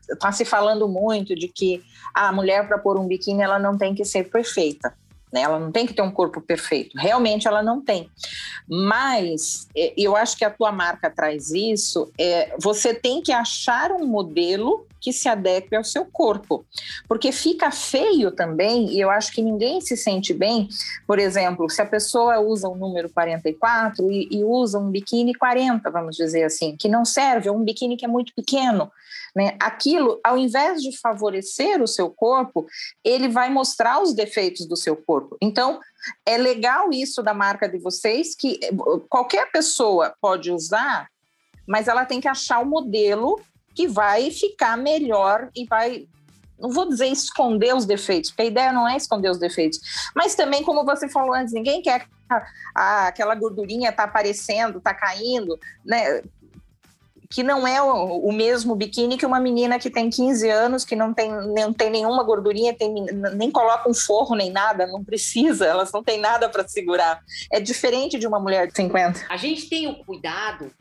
[0.10, 3.78] está é, se falando muito de que a mulher, para pôr um biquíni, ela não
[3.78, 4.94] tem que ser perfeita.
[5.32, 5.42] Né?
[5.42, 6.98] Ela não tem que ter um corpo perfeito.
[6.98, 8.10] Realmente ela não tem.
[8.68, 12.12] Mas é, eu acho que a tua marca traz isso.
[12.18, 16.64] É, você tem que achar um modelo que se adeque ao seu corpo.
[17.08, 20.70] Porque fica feio também, e eu acho que ninguém se sente bem,
[21.08, 25.90] por exemplo, se a pessoa usa o número 44 e, e usa um biquíni 40,
[25.90, 28.92] vamos dizer assim, que não serve, ou um biquíni que é muito pequeno.
[29.36, 29.56] Né?
[29.60, 32.66] Aquilo, ao invés de favorecer o seu corpo,
[33.04, 35.38] ele vai mostrar os defeitos do seu corpo.
[35.42, 35.80] Então,
[36.26, 38.72] é legal isso da marca de vocês, que eh,
[39.10, 41.08] qualquer pessoa pode usar,
[41.68, 43.40] mas ela tem que achar o modelo
[43.74, 46.08] que vai ficar melhor e vai
[46.60, 49.80] não vou dizer esconder os defeitos, porque a ideia não é esconder os defeitos,
[50.16, 52.06] mas também, como você falou antes, ninguém quer
[52.74, 56.22] aquela gordurinha tá aparecendo, tá caindo, né?
[57.32, 60.96] Que não é o, o, mesmo biquíni que uma menina que tem 15 anos, que
[60.96, 62.94] não tem, não tem nenhuma gordurinha, tem,
[63.36, 67.22] nem coloca um forro nem nada, não precisa, elas não têm nada para segurar.
[67.52, 69.28] É diferente de uma mulher de 50.
[69.30, 70.72] A gente tem o cuidado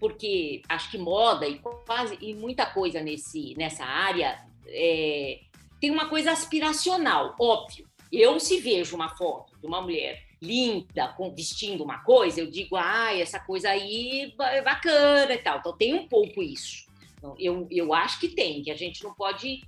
[0.00, 5.40] porque acho que moda e quase e muita coisa nesse, nessa área é,
[5.80, 7.88] tem uma coisa aspiracional, óbvio.
[8.10, 12.76] Eu se vejo uma foto de uma mulher linda, com, vestindo uma coisa, eu digo,
[12.76, 15.58] ah, essa coisa aí é bacana e tal.
[15.58, 16.88] Então tem um pouco isso.
[17.18, 19.62] Então, eu, eu acho que tem, que a gente não pode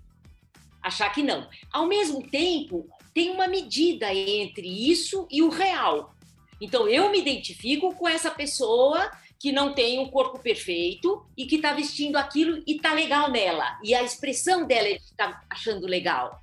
[0.83, 1.49] achar que não.
[1.71, 6.15] Ao mesmo tempo, tem uma medida entre isso e o real.
[6.61, 11.57] Então eu me identifico com essa pessoa que não tem um corpo perfeito e que
[11.57, 13.79] está vestindo aquilo e está legal nela.
[13.83, 16.41] E a expressão dela é está achando legal.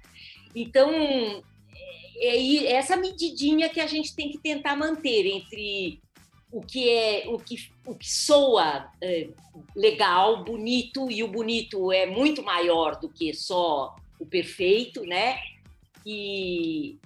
[0.54, 1.42] Então,
[2.20, 6.02] é, essa medidinha que a gente tem que tentar manter entre
[6.52, 7.56] o que é o que,
[7.86, 9.30] o que soa é,
[9.76, 15.40] legal, bonito, e o bonito é muito maior do que só o perfeito, né?
[16.06, 16.98] E,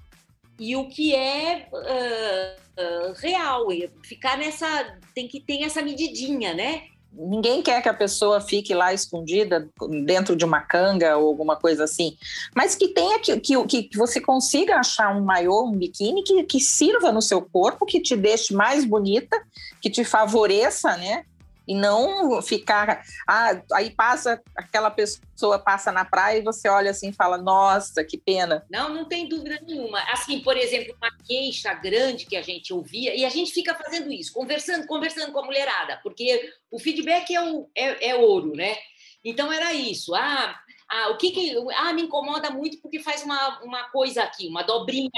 [0.60, 3.68] e o que é uh, uh, real.
[4.04, 5.00] Ficar nessa.
[5.14, 6.88] Tem que ter essa medidinha, né?
[7.16, 9.70] Ninguém quer que a pessoa fique lá escondida
[10.06, 12.18] dentro de uma canga ou alguma coisa assim,
[12.56, 16.60] mas que tenha que, que, que você consiga achar um maiô, um biquíni que, que
[16.60, 19.40] sirva no seu corpo, que te deixe mais bonita,
[19.80, 21.24] que te favoreça, né?
[21.68, 23.04] E não ficar.
[23.28, 28.04] Ah, aí passa, aquela pessoa passa na praia e você olha assim e fala: Nossa,
[28.04, 28.66] que pena.
[28.70, 30.00] Não, não tem dúvida nenhuma.
[30.12, 34.12] Assim, por exemplo, uma queixa grande que a gente ouvia, e a gente fica fazendo
[34.12, 38.76] isso, conversando, conversando com a mulherada, porque o feedback é, o, é, é ouro, né?
[39.24, 40.14] Então era isso.
[40.16, 44.48] Ah, ah, o que, que ah, me incomoda muito porque faz uma, uma coisa aqui,
[44.48, 45.10] uma dobrinha,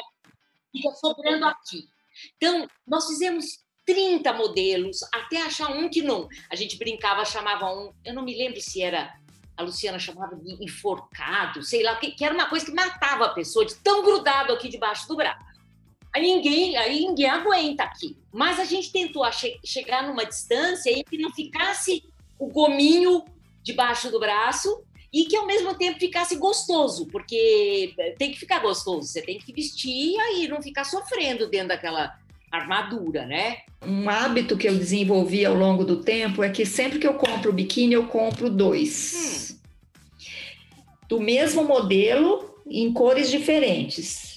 [0.71, 1.87] fica sobrando aqui.
[2.37, 6.27] Então, nós fizemos 30 modelos, até achar um que não.
[6.49, 9.13] A gente brincava, chamava um, eu não me lembro se era,
[9.55, 13.33] a Luciana chamava de enforcado, sei lá, que, que era uma coisa que matava a
[13.33, 15.45] pessoa, de tão grudado aqui debaixo do braço.
[16.13, 18.17] Aí ninguém, aí ninguém aguenta aqui.
[18.31, 22.03] Mas a gente tentou che chegar numa distância e que não ficasse
[22.39, 23.23] o gominho
[23.61, 29.07] debaixo do braço e que ao mesmo tempo ficasse gostoso, porque tem que ficar gostoso,
[29.07, 32.17] você tem que vestir e aí não ficar sofrendo dentro daquela
[32.55, 33.57] armadura, né?
[33.85, 37.53] Um hábito que eu desenvolvi ao longo do tempo é que sempre que eu compro
[37.53, 39.51] biquíni, eu compro dois.
[39.51, 39.55] Hum.
[41.07, 44.34] Do mesmo modelo, em cores diferentes.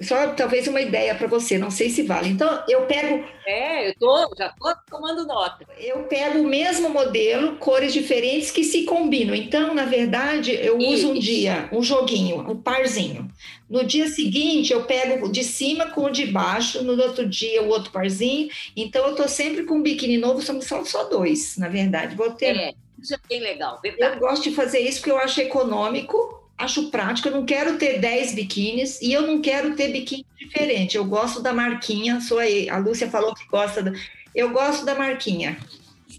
[0.00, 2.28] Só talvez uma ideia para você, não sei se vale.
[2.28, 3.24] Então, eu pego.
[3.44, 5.66] É, eu tô, já tô tomando nota.
[5.76, 9.34] Eu pego o mesmo modelo, cores diferentes que se combinam.
[9.34, 10.92] Então, na verdade, eu Isso.
[10.92, 13.28] uso um dia um joguinho, um parzinho.
[13.68, 17.68] No dia seguinte, eu pego de cima com o de baixo, no outro dia, o
[17.68, 18.48] outro parzinho.
[18.76, 22.14] Então, eu tô sempre com um biquíni novo, são só, só dois, na verdade.
[22.14, 22.56] Vou ter.
[22.56, 24.14] É, isso é bem legal, verdade.
[24.14, 28.00] Eu gosto de fazer isso porque eu acho econômico acho prático, eu não quero ter
[28.00, 30.96] 10 biquínis e eu não quero ter biquíni diferente.
[30.96, 32.68] Eu gosto da marquinha, sou aí.
[32.68, 33.92] A Lúcia falou que gosta da.
[34.34, 35.56] Eu gosto da marquinha.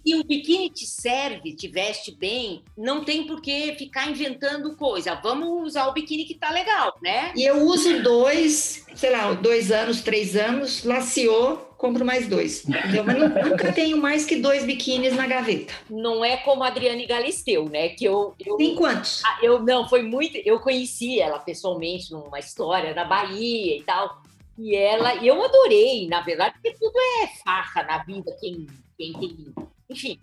[0.05, 5.15] Se o biquíni te serve, te veste bem, não tem por que ficar inventando coisa.
[5.15, 7.31] Vamos usar o biquíni que tá legal, né?
[7.35, 12.67] E eu uso dois, sei lá, dois anos, três anos, laciou, compro mais dois.
[12.67, 13.03] Entendeu?
[13.03, 15.73] Mas nunca tenho mais que dois biquínis na gaveta.
[15.89, 17.89] Não é como a Adriane Galisteu, né?
[17.89, 19.23] Que eu, eu Tem quantos?
[19.25, 20.38] Ah, eu não, foi muito.
[20.38, 24.21] Eu conheci ela pessoalmente numa história da Bahia e tal.
[24.57, 29.13] E ela, e eu adorei, na verdade, porque tudo é farra na vida, quem, quem
[29.13, 29.53] tem.
[29.89, 30.19] Enfim,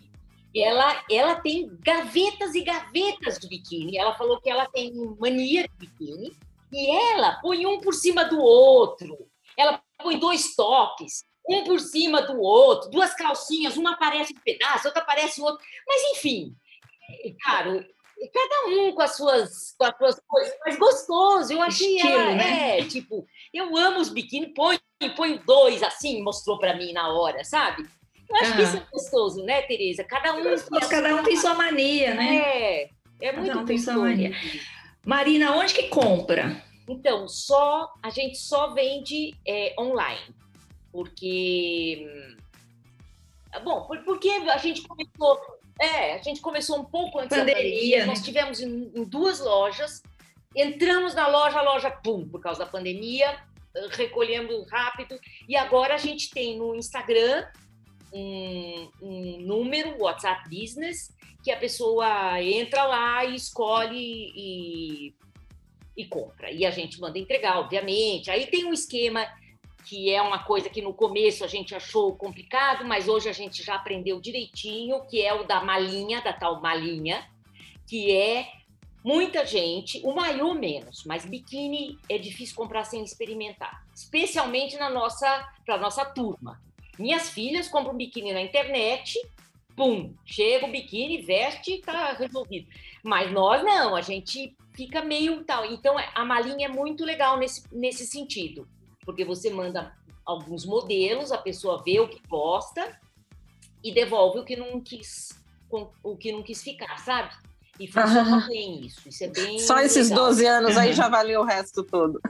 [0.54, 3.98] ela, ela tem gavetas e gavetas de biquíni.
[3.98, 6.36] Ela falou que ela tem mania de biquíni
[6.72, 9.28] e ela põe um por cima do outro.
[9.56, 14.86] Ela põe dois tops, um por cima do outro, duas calcinhas, uma aparece um pedaço,
[14.86, 15.64] outra aparece outro.
[15.86, 16.54] Mas, enfim,
[17.42, 17.86] cara,
[18.32, 21.52] cada um com as suas, com as suas coisas, mas gostoso.
[21.52, 22.78] Eu achei Estilo, ela, né?
[22.80, 24.78] é, tipo, eu amo os biquíni, põe,
[25.16, 27.86] põe dois assim, mostrou para mim na hora, sabe?
[28.28, 30.04] Eu acho que isso é gostoso, né, Tereza?
[30.04, 30.42] Cada um.
[30.70, 32.36] Mas cada um tem sua mania, né?
[32.36, 34.32] É, é muito cada um tem sua mania.
[35.04, 36.62] Marina, onde que compra?
[36.88, 40.34] Então, só a gente só vende é, online,
[40.92, 42.06] porque
[43.64, 45.40] bom, porque a gente começou,
[45.80, 47.98] é, a gente começou um pouco antes pandemia, da pandemia.
[48.00, 48.06] Né?
[48.06, 50.02] Nós tivemos em, em, duas lojas,
[50.54, 53.36] entramos na loja, a loja pum, por causa da pandemia,
[53.90, 57.46] recolhemos rápido e agora a gente tem no Instagram
[58.16, 65.14] um, um número WhatsApp Business que a pessoa entra lá e escolhe e
[65.96, 66.50] e compra.
[66.50, 68.30] E a gente manda entregar, obviamente.
[68.30, 69.26] Aí tem um esquema
[69.86, 73.62] que é uma coisa que no começo a gente achou complicado, mas hoje a gente
[73.62, 77.24] já aprendeu direitinho, que é o da malinha, da tal malinha,
[77.86, 78.48] que é
[79.04, 85.48] muita gente, o maior menos, mas biquíni é difícil comprar sem experimentar, especialmente na nossa,
[85.64, 86.60] para nossa turma.
[86.98, 89.18] Minhas filhas compram biquíni na internet,
[89.76, 92.66] pum, chega o biquíni, veste e tá resolvido.
[93.04, 95.64] Mas nós não, a gente fica meio tal.
[95.64, 98.66] Então, a malinha é muito legal nesse, nesse sentido,
[99.04, 102.98] porque você manda alguns modelos, a pessoa vê o que gosta
[103.82, 105.28] e devolve o que não quis,
[106.02, 107.32] o que não quis ficar, sabe?
[107.78, 108.48] E funciona uhum.
[108.48, 109.08] bem isso.
[109.08, 109.58] Isso é bem.
[109.58, 110.26] Só esses legal.
[110.26, 112.20] 12 anos aí já valeu o resto todo.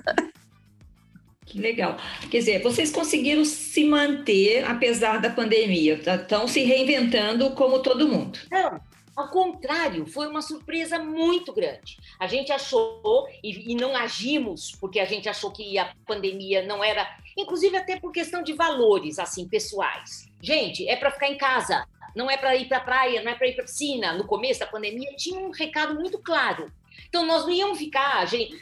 [1.46, 1.96] Que legal.
[2.28, 6.48] Quer dizer, vocês conseguiram se manter apesar da pandemia, estão tá?
[6.48, 8.38] se reinventando como todo mundo.
[8.50, 8.80] Não,
[9.16, 11.96] ao contrário, foi uma surpresa muito grande.
[12.20, 16.84] A gente achou, e, e, não agimos, porque a gente achou que a pandemia não
[16.84, 17.08] era.
[17.34, 20.28] Inclusive, até por questão de valores, assim, pessoais.
[20.42, 23.34] Gente, é para ficar em casa, não é para ir para a praia, não é
[23.34, 24.12] para ir para a piscina.
[24.12, 26.70] No começo da pandemia, tinha um recado muito claro.
[27.08, 28.54] Então, nós não íamos ficar, gente,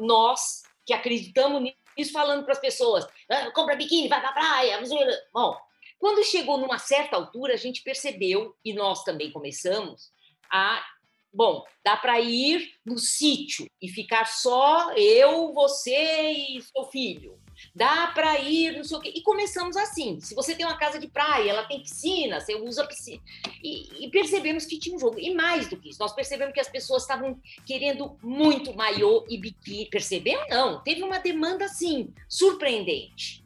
[0.00, 4.82] nós que acreditamos nisso, falando para as pessoas: ah, compra biquíni, vai para a praia.
[5.32, 5.56] Bom,
[5.98, 10.10] quando chegou numa certa altura, a gente percebeu, e nós também começamos,
[10.50, 10.84] a.
[11.32, 17.38] Bom, dá para ir no sítio e ficar só eu, você e seu filho.
[17.74, 19.12] Dá para ir, não sei o quê.
[19.14, 20.20] E começamos assim.
[20.20, 23.22] Se você tem uma casa de praia, ela tem piscina, você usa piscina.
[23.62, 25.18] E, e percebemos que tinha um jogo.
[25.18, 29.38] E mais do que isso, nós percebemos que as pessoas estavam querendo muito maiô e
[29.38, 29.86] biquíni.
[29.86, 30.48] Percebemos?
[30.48, 30.82] Não.
[30.82, 33.44] Teve uma demanda, assim, surpreendente.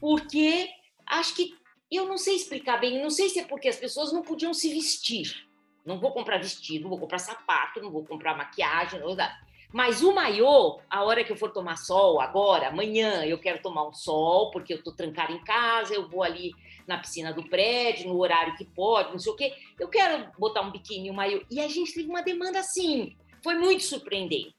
[0.00, 0.68] Porque
[1.06, 1.54] acho que
[1.90, 4.72] eu não sei explicar bem, não sei se é porque as pessoas não podiam se
[4.72, 5.46] vestir.
[5.84, 9.38] Não vou comprar vestido, não vou comprar sapato, não vou comprar maquiagem, não vou dar.
[9.72, 13.88] Mas o maiô, a hora que eu for tomar sol, agora, amanhã, eu quero tomar
[13.88, 16.52] um sol, porque eu estou trancada em casa, eu vou ali
[16.86, 19.54] na piscina do prédio, no horário que pode, não sei o quê.
[19.80, 21.42] Eu quero botar um biquíni, um maiô.
[21.50, 23.16] E a gente teve uma demanda assim.
[23.42, 24.54] Foi muito surpreendente.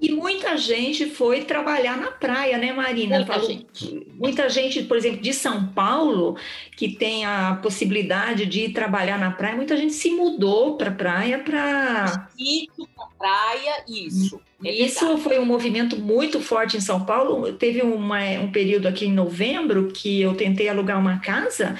[0.00, 3.18] E muita gente foi trabalhar na praia, né, Marina?
[3.18, 4.06] Muita Falou, gente.
[4.14, 6.36] Muita gente, por exemplo, de São Paulo,
[6.76, 10.94] que tem a possibilidade de ir trabalhar na praia, muita gente se mudou para a
[10.94, 12.28] praia para.
[12.36, 14.40] Isso, para praia, isso.
[14.64, 17.52] É isso foi um movimento muito forte em São Paulo.
[17.52, 21.78] Teve uma, um período aqui em novembro que eu tentei alugar uma casa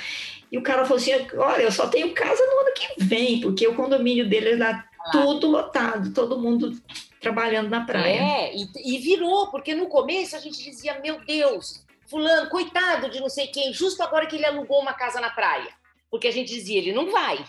[0.53, 3.67] e o cara falou assim: Olha, eu só tenho casa no ano que vem, porque
[3.67, 6.77] o condomínio dele está tudo lotado, todo mundo
[7.23, 8.21] trabalhando na praia.
[8.21, 13.21] É, e, e virou, porque no começo a gente dizia, meu Deus, fulano, coitado de
[13.21, 15.73] não sei quem, justo agora que ele alugou uma casa na praia.
[16.11, 17.43] Porque a gente dizia, ele não vai.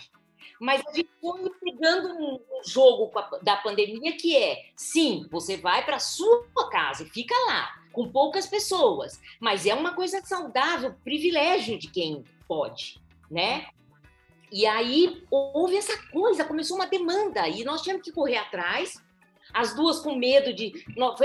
[0.60, 5.98] Mas a gente foi pegando um, jogo da pandemia que é, sim, você vai para
[5.98, 11.90] sua casa e fica lá, com poucas pessoas, mas é uma coisa saudável, privilégio de
[11.90, 12.98] quem pode,
[13.30, 13.66] né?
[14.50, 19.02] E aí houve essa coisa, começou uma demanda e nós tivemos que correr atrás
[19.54, 20.84] as duas com medo de.
[20.96, 21.18] Nós,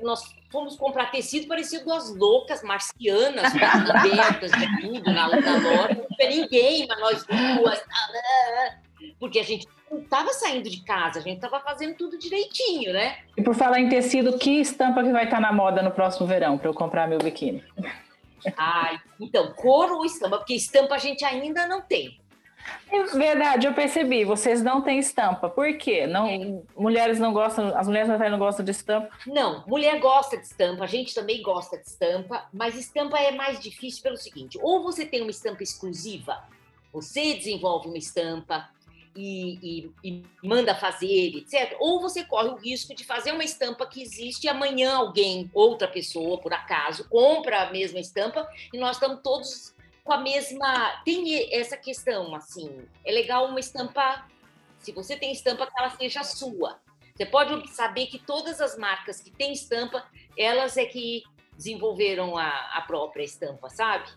[0.00, 3.52] nós fomos comprar tecido, parecia duas loucas marcianas,
[3.90, 5.94] abertas de tudo na, na loja.
[5.94, 7.84] Não tinha ninguém, mas nós duas.
[9.18, 13.18] Porque a gente não estava saindo de casa, a gente estava fazendo tudo direitinho, né?
[13.36, 16.56] E por falar em tecido, que estampa que vai estar na moda no próximo verão
[16.56, 17.64] para eu comprar meu biquíni?
[18.56, 20.38] Ai, então, couro ou estampa?
[20.38, 22.21] Porque estampa a gente ainda não tem.
[22.90, 24.24] É verdade, eu percebi.
[24.24, 25.48] Vocês não têm estampa.
[25.48, 26.06] Por quê?
[26.06, 29.08] Não, mulheres não gostam, as mulheres não gostam de estampa?
[29.26, 33.58] Não, mulher gosta de estampa, a gente também gosta de estampa, mas estampa é mais
[33.60, 36.42] difícil pelo seguinte: ou você tem uma estampa exclusiva,
[36.92, 38.68] você desenvolve uma estampa,
[39.14, 41.76] e, e, e, manda fazer, etc.
[41.78, 45.86] Ou você corre o risco de fazer uma estampa que existe e amanhã alguém, outra
[45.86, 49.74] pessoa, por acaso, compra a mesma estampa e nós estamos todos
[50.04, 51.02] com a mesma.
[51.04, 54.26] Tem essa questão, assim, é legal uma estampa.
[54.78, 56.80] Se você tem estampa, que ela seja sua.
[57.14, 60.04] Você pode saber que todas as marcas que têm estampa,
[60.36, 61.22] elas é que
[61.56, 64.08] desenvolveram a, a própria estampa, sabe?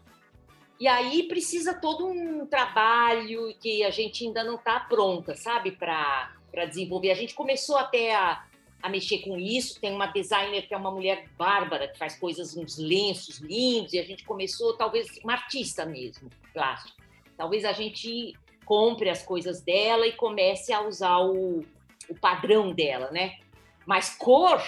[0.80, 6.34] E aí precisa todo um trabalho que a gente ainda não está pronta, sabe, para
[6.68, 7.12] desenvolver.
[7.12, 8.44] A gente começou até a,
[8.82, 9.80] a mexer com isso.
[9.80, 14.00] Tem uma designer que é uma mulher bárbara, que faz coisas, uns lenços lindos, e
[14.00, 16.98] a gente começou, talvez, uma artista mesmo, plástico.
[17.38, 18.34] Talvez a gente
[18.66, 21.64] compre as coisas dela e comece a usar o,
[22.10, 23.38] o padrão dela, né?
[23.86, 24.62] Mas cor,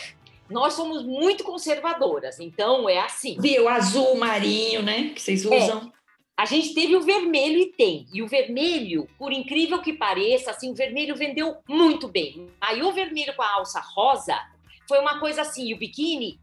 [0.49, 3.38] nós somos muito conservadoras, então é assim.
[3.39, 5.12] Viu, azul marinho, né?
[5.14, 5.58] Que vocês é.
[5.58, 5.91] usam.
[6.38, 8.05] A gente teve o vermelho e tem.
[8.13, 12.47] E o vermelho, por incrível que pareça, assim, o vermelho vendeu muito bem.
[12.61, 14.39] Aí o vermelho com a alça rosa
[14.88, 16.39] foi uma coisa assim, e o biquíni,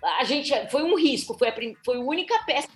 [0.00, 2.68] a gente foi um risco, foi a, foi a única peça,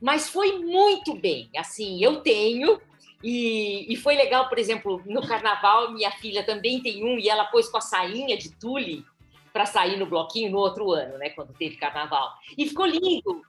[0.00, 1.50] mas foi muito bem.
[1.54, 2.80] Assim, eu tenho
[3.22, 7.44] e, e, foi legal, por exemplo, no carnaval, minha filha também tem um, e ela
[7.46, 9.04] pôs com a sainha de tule
[9.52, 11.30] para sair no bloquinho no outro ano, né?
[11.30, 12.30] Quando teve carnaval.
[12.56, 13.42] E ficou lindo.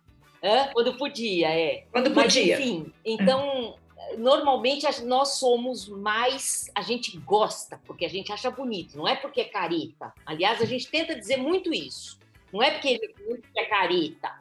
[0.44, 0.70] Hã?
[0.74, 1.86] Quando podia, é.
[1.92, 2.58] Quando podia.
[2.58, 3.76] Mas, enfim, então,
[4.18, 6.70] normalmente nós somos mais.
[6.76, 10.14] A gente gosta, porque a gente acha bonito, não é porque é careta.
[10.26, 12.20] Aliás, a gente tenta dizer muito isso.
[12.52, 14.40] Não é porque ele é careta.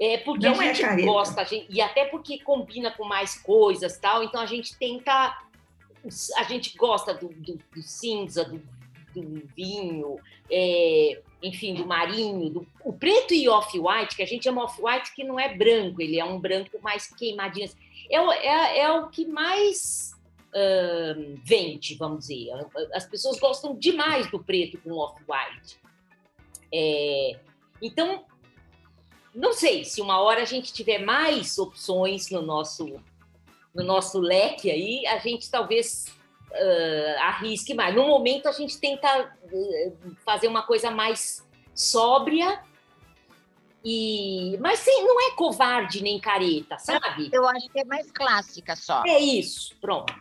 [0.00, 3.04] É porque não a é gente é gosta, a gente, e até porque combina com
[3.04, 5.36] mais coisas tal, então a gente tenta.
[6.36, 8.62] A gente gosta do, do, do cinza, do,
[9.14, 10.18] do vinho,
[10.50, 15.24] é, enfim, do marinho, do, o preto e off-white, que a gente chama off-white, que
[15.24, 17.70] não é branco, ele é um branco mais queimadinho.
[18.10, 20.16] É, é, é o que mais
[21.44, 22.48] vende, vamos dizer.
[22.94, 25.78] As pessoas gostam demais do preto com off-white.
[26.72, 27.38] É,
[27.80, 28.24] então,
[29.34, 33.00] não sei se uma hora a gente tiver mais opções no nosso,
[33.74, 36.06] no nosso leque aí, a gente talvez
[36.50, 37.94] uh, arrisque mais.
[37.94, 42.60] No momento, a gente tenta uh, fazer uma coisa mais sóbria,
[43.84, 47.30] e mas sim, não é covarde nem careta, sabe?
[47.32, 49.02] Eu acho que é mais clássica só.
[49.06, 50.14] É isso, pronto.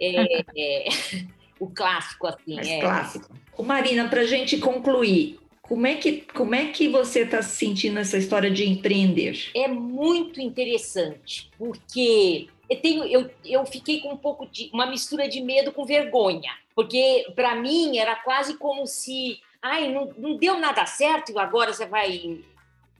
[0.00, 0.88] É, é,
[1.58, 2.56] o clássico, assim.
[2.56, 2.80] Mais é.
[2.80, 3.28] clássico.
[3.56, 7.98] O Marina, para a gente concluir, como é que, como é que você está sentindo
[7.98, 9.50] essa história de empreender?
[9.54, 15.28] É muito interessante, porque eu, tenho, eu, eu fiquei com um pouco de uma mistura
[15.28, 20.56] de medo com vergonha, porque para mim era quase como se, ai, não, não deu
[20.56, 22.38] nada certo, agora você vai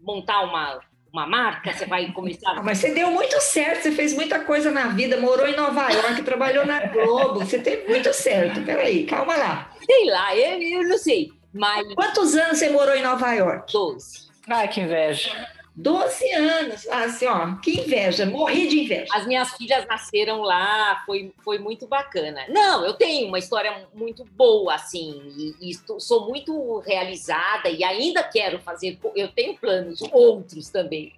[0.00, 0.80] montar uma,
[1.12, 2.50] uma marca, você vai começar.
[2.58, 5.88] Ah, mas você deu muito certo, você fez muita coisa na vida, morou em Nova
[5.88, 8.64] York, trabalhou na Globo, você teve muito certo.
[8.64, 9.72] Peraí, calma lá.
[9.86, 11.30] Sei lá, eu, eu não sei.
[11.52, 11.94] Mas...
[11.94, 13.72] Quantos anos você morou em Nova York?
[13.72, 14.28] Doze.
[14.48, 15.59] Ai, que inveja.
[15.74, 16.88] 12 anos.
[16.88, 19.06] Assim, ó, que inveja, morri de inveja.
[19.12, 22.44] As minhas filhas nasceram lá, foi, foi muito bacana.
[22.48, 28.22] Não, eu tenho uma história muito boa, assim, e, e sou muito realizada e ainda
[28.22, 31.12] quero fazer, eu tenho planos, outros também.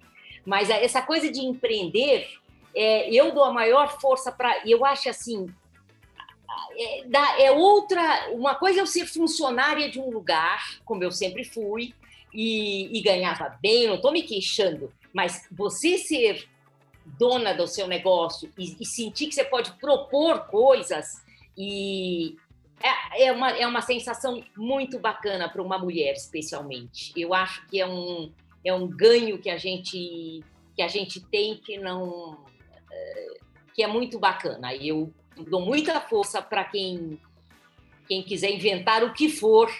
[0.45, 2.27] Mas essa coisa de empreender,
[2.75, 4.61] é, eu dou a maior força para.
[4.65, 5.47] Eu acho assim.
[6.75, 8.29] É, é outra.
[8.31, 11.93] Uma coisa é eu ser funcionária de um lugar, como eu sempre fui,
[12.33, 16.47] e, e ganhava bem, não estou me queixando, mas você ser
[17.05, 21.21] dona do seu negócio e, e sentir que você pode propor coisas
[21.57, 22.35] e
[22.81, 27.13] é, é, uma, é uma sensação muito bacana para uma mulher, especialmente.
[27.15, 28.31] Eu acho que é um,
[28.63, 30.43] é um ganho que a gente
[30.75, 32.43] que a gente tem que não
[32.91, 33.37] é,
[33.73, 34.73] que é muito bacana.
[34.75, 35.13] Eu
[35.47, 37.19] dou muita força para quem
[38.07, 39.71] quem quiser inventar o que for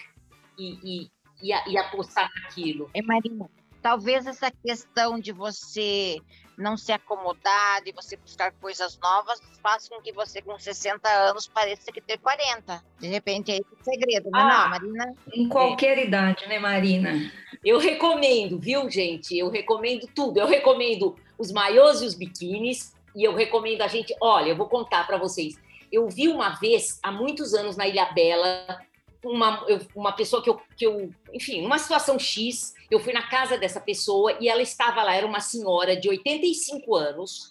[0.58, 1.10] e, e,
[1.42, 2.90] e apostar naquilo.
[2.94, 3.50] É, Marina,
[3.82, 6.18] talvez essa questão de você
[6.56, 11.48] não se acomodar, de você buscar coisas novas, faça com que você, com 60 anos,
[11.48, 12.82] pareça que tem 40.
[12.98, 15.14] De repente, é esse o segredo, não, é ah, não, Marina?
[15.34, 16.06] Em qualquer é.
[16.06, 17.30] idade, né, Marina?
[17.64, 19.36] Eu recomendo, viu, gente?
[19.36, 20.38] Eu recomendo tudo.
[20.38, 24.14] Eu recomendo os maiôs e os biquínis, e eu recomendo a gente.
[24.20, 25.56] Olha, eu vou contar para vocês.
[25.90, 28.80] Eu vi uma vez, há muitos anos, na Ilha Bela,
[29.24, 33.56] uma, uma pessoa que eu, que eu, enfim, uma situação X, eu fui na casa
[33.58, 37.50] dessa pessoa e ela estava lá, era uma senhora de 85 anos,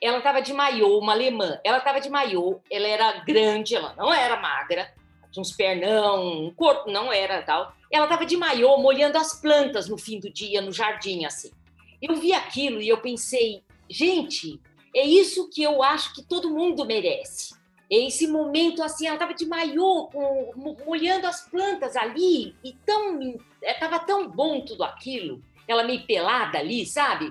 [0.00, 4.12] ela estava de maiô, uma alemã, ela estava de maiô, ela era grande, ela não
[4.12, 4.92] era magra,
[5.30, 9.88] tinha uns pernão, um corpo não era tal, ela estava de maiô, molhando as plantas
[9.88, 11.50] no fim do dia, no jardim, assim.
[12.00, 14.60] Eu vi aquilo e eu pensei, gente,
[14.94, 17.54] é isso que eu acho que todo mundo merece.
[17.94, 20.08] Esse momento assim, ela estava de maiô,
[20.86, 26.58] molhando as plantas ali, e tão estava é, tão bom tudo aquilo, ela meio pelada
[26.58, 27.30] ali, sabe?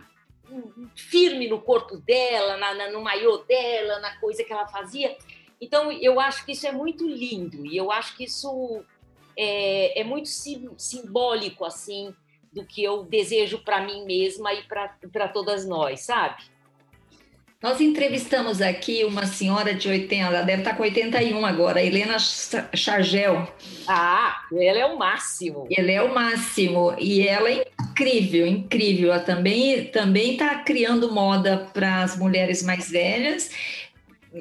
[0.95, 5.17] Firme no corpo dela, na, na, no maiô dela, na coisa que ela fazia.
[5.59, 8.83] Então, eu acho que isso é muito lindo, e eu acho que isso
[9.35, 12.13] é, é muito sim, simbólico, assim,
[12.53, 16.43] do que eu desejo para mim mesma e para todas nós, sabe?
[17.61, 22.17] Nós entrevistamos aqui uma senhora de 80, ela deve estar com 81 agora, Helena
[22.73, 23.47] Chargel.
[23.87, 25.67] Ah, ela é o máximo.
[25.69, 29.13] Ela é o máximo e ela é incrível, incrível.
[29.13, 33.51] Ela também também está criando moda para as mulheres mais velhas,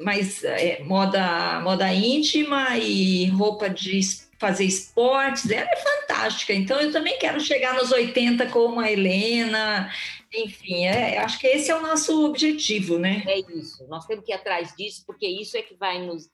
[0.03, 3.99] mas é, moda moda íntima e roupa de
[4.39, 5.47] fazer esportes.
[5.47, 6.53] Ela é fantástica.
[6.53, 9.91] Então eu também quero chegar nos 80 como a Helena
[10.33, 13.23] enfim, é, acho que esse é o nosso objetivo, né?
[13.27, 13.85] É isso.
[13.87, 16.29] Nós temos que ir atrás disso, porque isso é que vai nos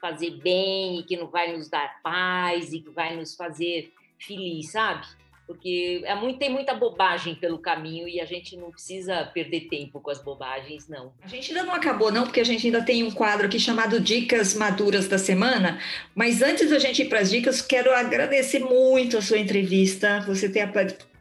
[0.00, 4.70] fazer bem, e que não vai nos dar paz, e que vai nos fazer feliz,
[4.70, 5.06] sabe?
[5.46, 10.00] Porque é muito, tem muita bobagem pelo caminho e a gente não precisa perder tempo
[10.00, 11.12] com as bobagens, não.
[11.22, 14.00] A gente ainda não acabou, não, porque a gente ainda tem um quadro aqui chamado
[14.00, 15.78] Dicas Maduras da Semana.
[16.14, 20.48] Mas antes da gente ir para as dicas, quero agradecer muito a sua entrevista, você
[20.48, 20.60] ter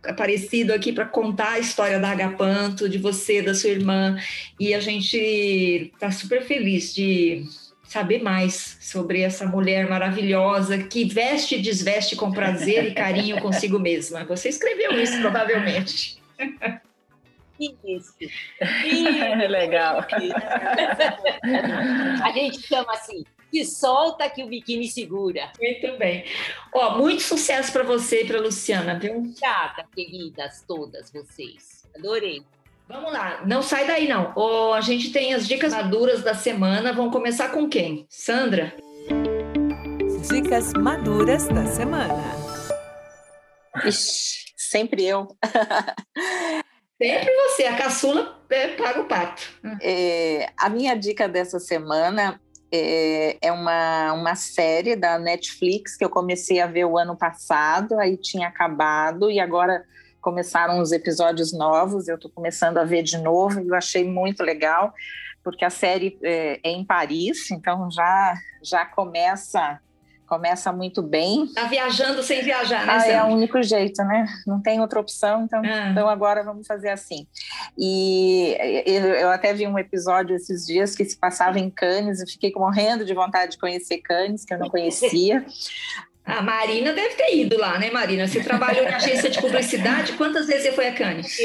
[0.06, 4.18] aparecido aqui para contar a história da Agapanto, de você, da sua irmã,
[4.60, 5.18] e a gente
[5.94, 7.46] está super feliz de
[7.84, 13.78] saber mais sobre essa mulher maravilhosa que veste e desveste com prazer e carinho consigo
[13.80, 14.26] mesma.
[14.26, 16.18] Você escreveu isso, provavelmente.
[17.60, 18.14] Isso.
[18.60, 20.06] É legal.
[22.24, 23.24] A gente chama assim,
[23.54, 25.52] se solta que o biquíni segura.
[25.62, 26.26] Muito bem.
[26.74, 29.18] Ó, muito sucesso para você e para Luciana, viu?
[29.18, 31.88] Obrigada, queridas todas vocês.
[31.96, 32.44] Adorei.
[32.88, 34.34] Vamos lá, não sai daí não.
[34.36, 36.92] Oh, a gente tem as dicas maduras da semana.
[36.92, 38.06] Vamos começar com quem?
[38.10, 38.74] Sandra?
[40.30, 42.24] Dicas maduras da semana.
[43.86, 45.28] Ixi, sempre eu.
[47.02, 49.42] Sempre você, a caçula é, paga o pato.
[49.82, 52.40] É, a minha dica dessa semana
[52.76, 58.00] é, é uma, uma série da Netflix que eu comecei a ver o ano passado,
[58.00, 59.86] aí tinha acabado e agora
[60.20, 64.42] começaram os episódios novos, eu estou começando a ver de novo e eu achei muito
[64.42, 64.92] legal,
[65.44, 69.80] porque a série é, é em Paris, então já, já começa
[70.34, 71.46] começa muito bem.
[71.54, 72.98] Tá viajando sem viajar, né?
[73.00, 74.26] Ah, é o único jeito, né?
[74.48, 75.90] Não tem outra opção, então, ah.
[75.92, 77.28] então agora vamos fazer assim.
[77.78, 78.58] E
[78.88, 83.06] eu até vi um episódio esses dias que se passava em Cannes e fiquei morrendo
[83.06, 85.46] de vontade de conhecer Cannes, que eu não conhecia.
[86.26, 88.26] A Marina deve ter ido lá, né, Marina?
[88.26, 91.36] Você trabalhou em agência de publicidade, quantas vezes você foi a Cannes?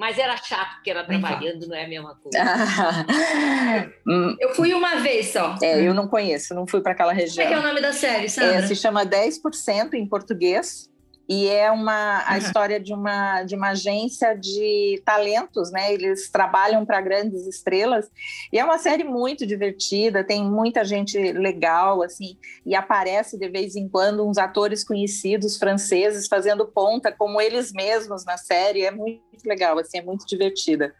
[0.00, 2.38] Mas era chato porque era trabalhando, não é a mesma coisa.
[4.40, 5.58] eu fui uma vez só.
[5.62, 7.46] É, eu não conheço, não fui para aquela região.
[7.46, 8.56] Como é, é o nome da série, Sandra?
[8.56, 10.89] É, se chama 10% em português
[11.30, 12.38] e é uma a uhum.
[12.38, 15.94] história de uma de uma agência de talentos, né?
[15.94, 18.10] Eles trabalham para grandes estrelas
[18.52, 23.76] e é uma série muito divertida, tem muita gente legal assim e aparece de vez
[23.76, 29.22] em quando uns atores conhecidos franceses fazendo ponta como eles mesmos na série, é muito
[29.46, 30.92] legal, assim, é muito divertida.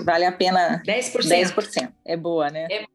[0.00, 1.28] Vale a pena 10%.
[1.28, 1.92] 10%.
[2.06, 2.68] É boa, né?
[2.70, 2.86] É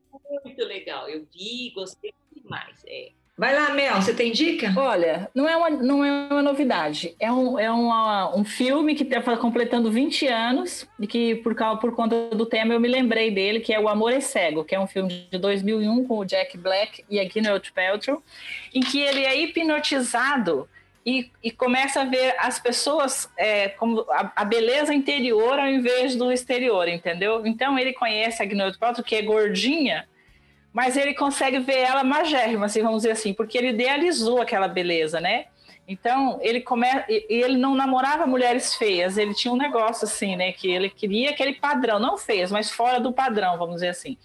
[0.43, 1.07] muito legal.
[1.07, 2.81] Eu vi, gostei demais.
[2.87, 3.11] É.
[3.35, 4.71] Vai lá, Mel, você tem dica?
[4.77, 7.15] Olha, não é uma, não é uma novidade.
[7.19, 11.95] É um, é uma, um filme que está completando 20 anos e que, por, por
[11.95, 14.79] conta do tema, eu me lembrei dele, que é O Amor é Cego, que é
[14.79, 18.21] um filme de 2001 com o Jack Black e a Gwyneth Paltrow,
[18.71, 20.69] em que ele é hipnotizado
[21.03, 26.15] e, e começa a ver as pessoas é, como a, a, beleza interior ao invés
[26.15, 27.45] do exterior, entendeu?
[27.47, 30.07] Então ele conhece a Gwyneth Paltrow, que é gordinha,
[30.73, 35.21] mas ele consegue ver ela magérrima, assim, vamos dizer assim, porque ele idealizou aquela beleza,
[35.21, 35.45] né?
[35.87, 37.05] Então, ele começa.
[37.09, 40.51] E ele não namorava mulheres feias, ele tinha um negócio assim, né?
[40.53, 44.17] Que ele queria aquele padrão, não feias, mas fora do padrão, vamos dizer assim.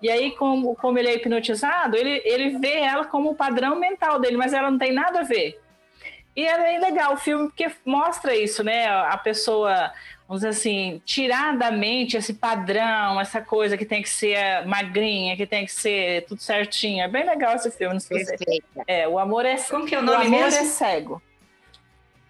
[0.00, 4.20] E aí, como, como ele é hipnotizado, ele, ele vê ela como o padrão mental
[4.20, 5.60] dele, mas ela não tem nada a ver.
[6.34, 8.86] E é bem legal o filme, porque mostra isso, né?
[8.86, 9.92] A pessoa
[10.30, 15.36] vamos dizer assim, tirar da mente esse padrão, essa coisa que tem que ser magrinha,
[15.36, 17.02] que tem que ser tudo certinho.
[17.02, 18.62] É bem legal esse filme, não sei se você...
[18.86, 20.60] É, o amor é Como que é o nome o amor mesmo?
[20.60, 21.20] é cego.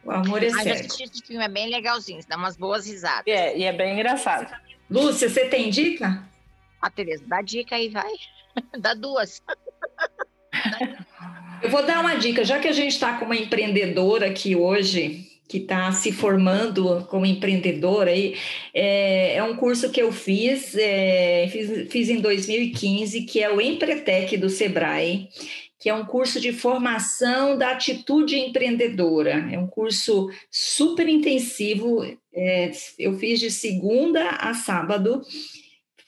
[0.02, 0.86] O amor é Ai, cego.
[0.86, 3.26] Esse filme é bem legalzinho, dá umas boas risadas.
[3.26, 4.50] É, e é bem engraçado.
[4.90, 6.26] Lúcia, você tem dica?
[6.80, 8.12] A Tereza, dá dica aí, vai.
[8.80, 9.42] dá duas.
[11.62, 15.26] Eu vou dar uma dica, já que a gente está com uma empreendedora aqui hoje,
[15.46, 18.14] que está se formando como empreendedora.
[18.14, 18.34] E,
[18.72, 23.60] é, é, um curso que eu fiz, é, fiz, fiz em 2015, que é o
[23.60, 25.28] Empretec do Sebrae,
[25.78, 29.48] que é um curso de formação da atitude empreendedora.
[29.52, 32.04] É um curso super intensivo.
[32.32, 35.20] É, eu fiz de segunda a sábado.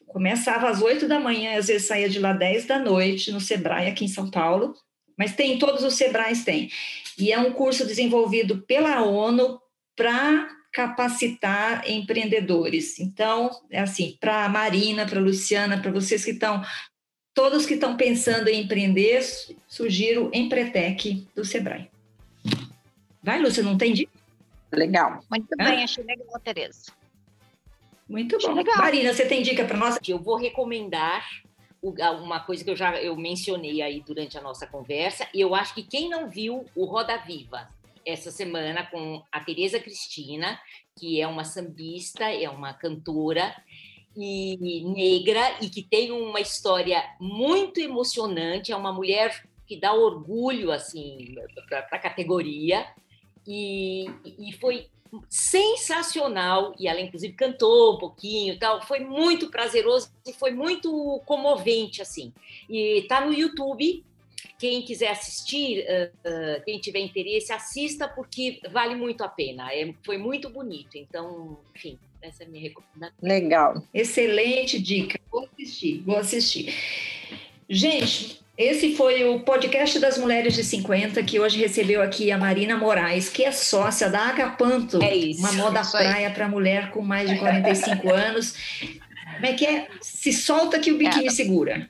[0.07, 3.88] Começava às oito da manhã, às vezes saía de lá dez da noite, no Sebrae,
[3.88, 4.74] aqui em São Paulo.
[5.18, 6.70] Mas tem, todos os Sebrais têm.
[7.18, 9.60] E é um curso desenvolvido pela ONU
[9.96, 12.98] para capacitar empreendedores.
[12.98, 16.62] Então, é assim, para a Marina, para a Luciana, para vocês que estão,
[17.34, 19.22] todos que estão pensando em empreender,
[19.68, 21.90] sugiro Empretec do Sebrae.
[23.22, 24.08] Vai, Lúcia, não entendi?
[24.72, 25.22] Legal.
[25.30, 25.64] Muito Hã?
[25.64, 26.90] bem, achei legal, Tereza.
[28.08, 28.54] Muito bom.
[28.54, 28.78] Legal.
[28.78, 29.98] Marina, você tem dica para nós?
[30.06, 31.24] Eu vou recomendar
[31.83, 35.74] uma coisa que eu já eu mencionei aí durante a nossa conversa, e eu acho
[35.74, 37.68] que quem não viu o Roda Viva
[38.05, 40.61] essa semana com a Tereza Cristina,
[40.97, 43.55] que é uma sambista, é uma cantora
[44.16, 50.70] e negra e que tem uma história muito emocionante, é uma mulher que dá orgulho
[50.70, 51.35] assim
[51.68, 52.87] para a categoria
[53.47, 54.89] e, e foi
[55.28, 58.82] sensacional e ela inclusive cantou um pouquinho tal.
[58.82, 62.32] Foi muito prazeroso e foi muito comovente assim.
[62.68, 64.04] E tá no YouTube.
[64.58, 69.72] Quem quiser assistir uh, quem tiver interesse assista porque vale muito a pena.
[69.72, 70.96] É, foi muito bonito.
[70.96, 73.16] Então enfim essa é a minha recomendação.
[73.20, 73.82] Legal.
[73.92, 75.20] Excelente dica.
[75.30, 76.74] Vou assistir vou assistir.
[77.68, 82.76] Gente esse foi o podcast das Mulheres de 50, que hoje recebeu aqui a Marina
[82.76, 87.28] Moraes, que é sócia da Agapanto, é isso, uma moda praia para mulher com mais
[87.28, 88.54] de 45 anos.
[89.34, 89.88] Como é que é?
[90.00, 91.30] Se solta que o biquíni é.
[91.30, 91.88] segura.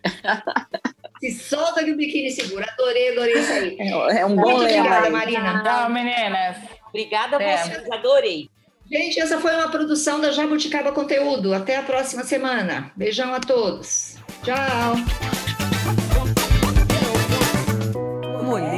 [1.20, 2.66] Se solta que o biquíni segura.
[2.72, 3.76] Adorei, adorei isso aí.
[3.78, 4.86] É, é um bom lema.
[4.86, 5.62] Obrigada, Marina.
[5.62, 6.56] Tchau, meninas.
[6.88, 7.56] Obrigada a é.
[7.56, 8.48] vocês, adorei.
[8.90, 11.54] Gente, essa foi uma produção da Jabuticaba Conteúdo.
[11.54, 12.92] Até a próxima semana.
[12.96, 14.16] Beijão a todos.
[14.42, 15.41] Tchau.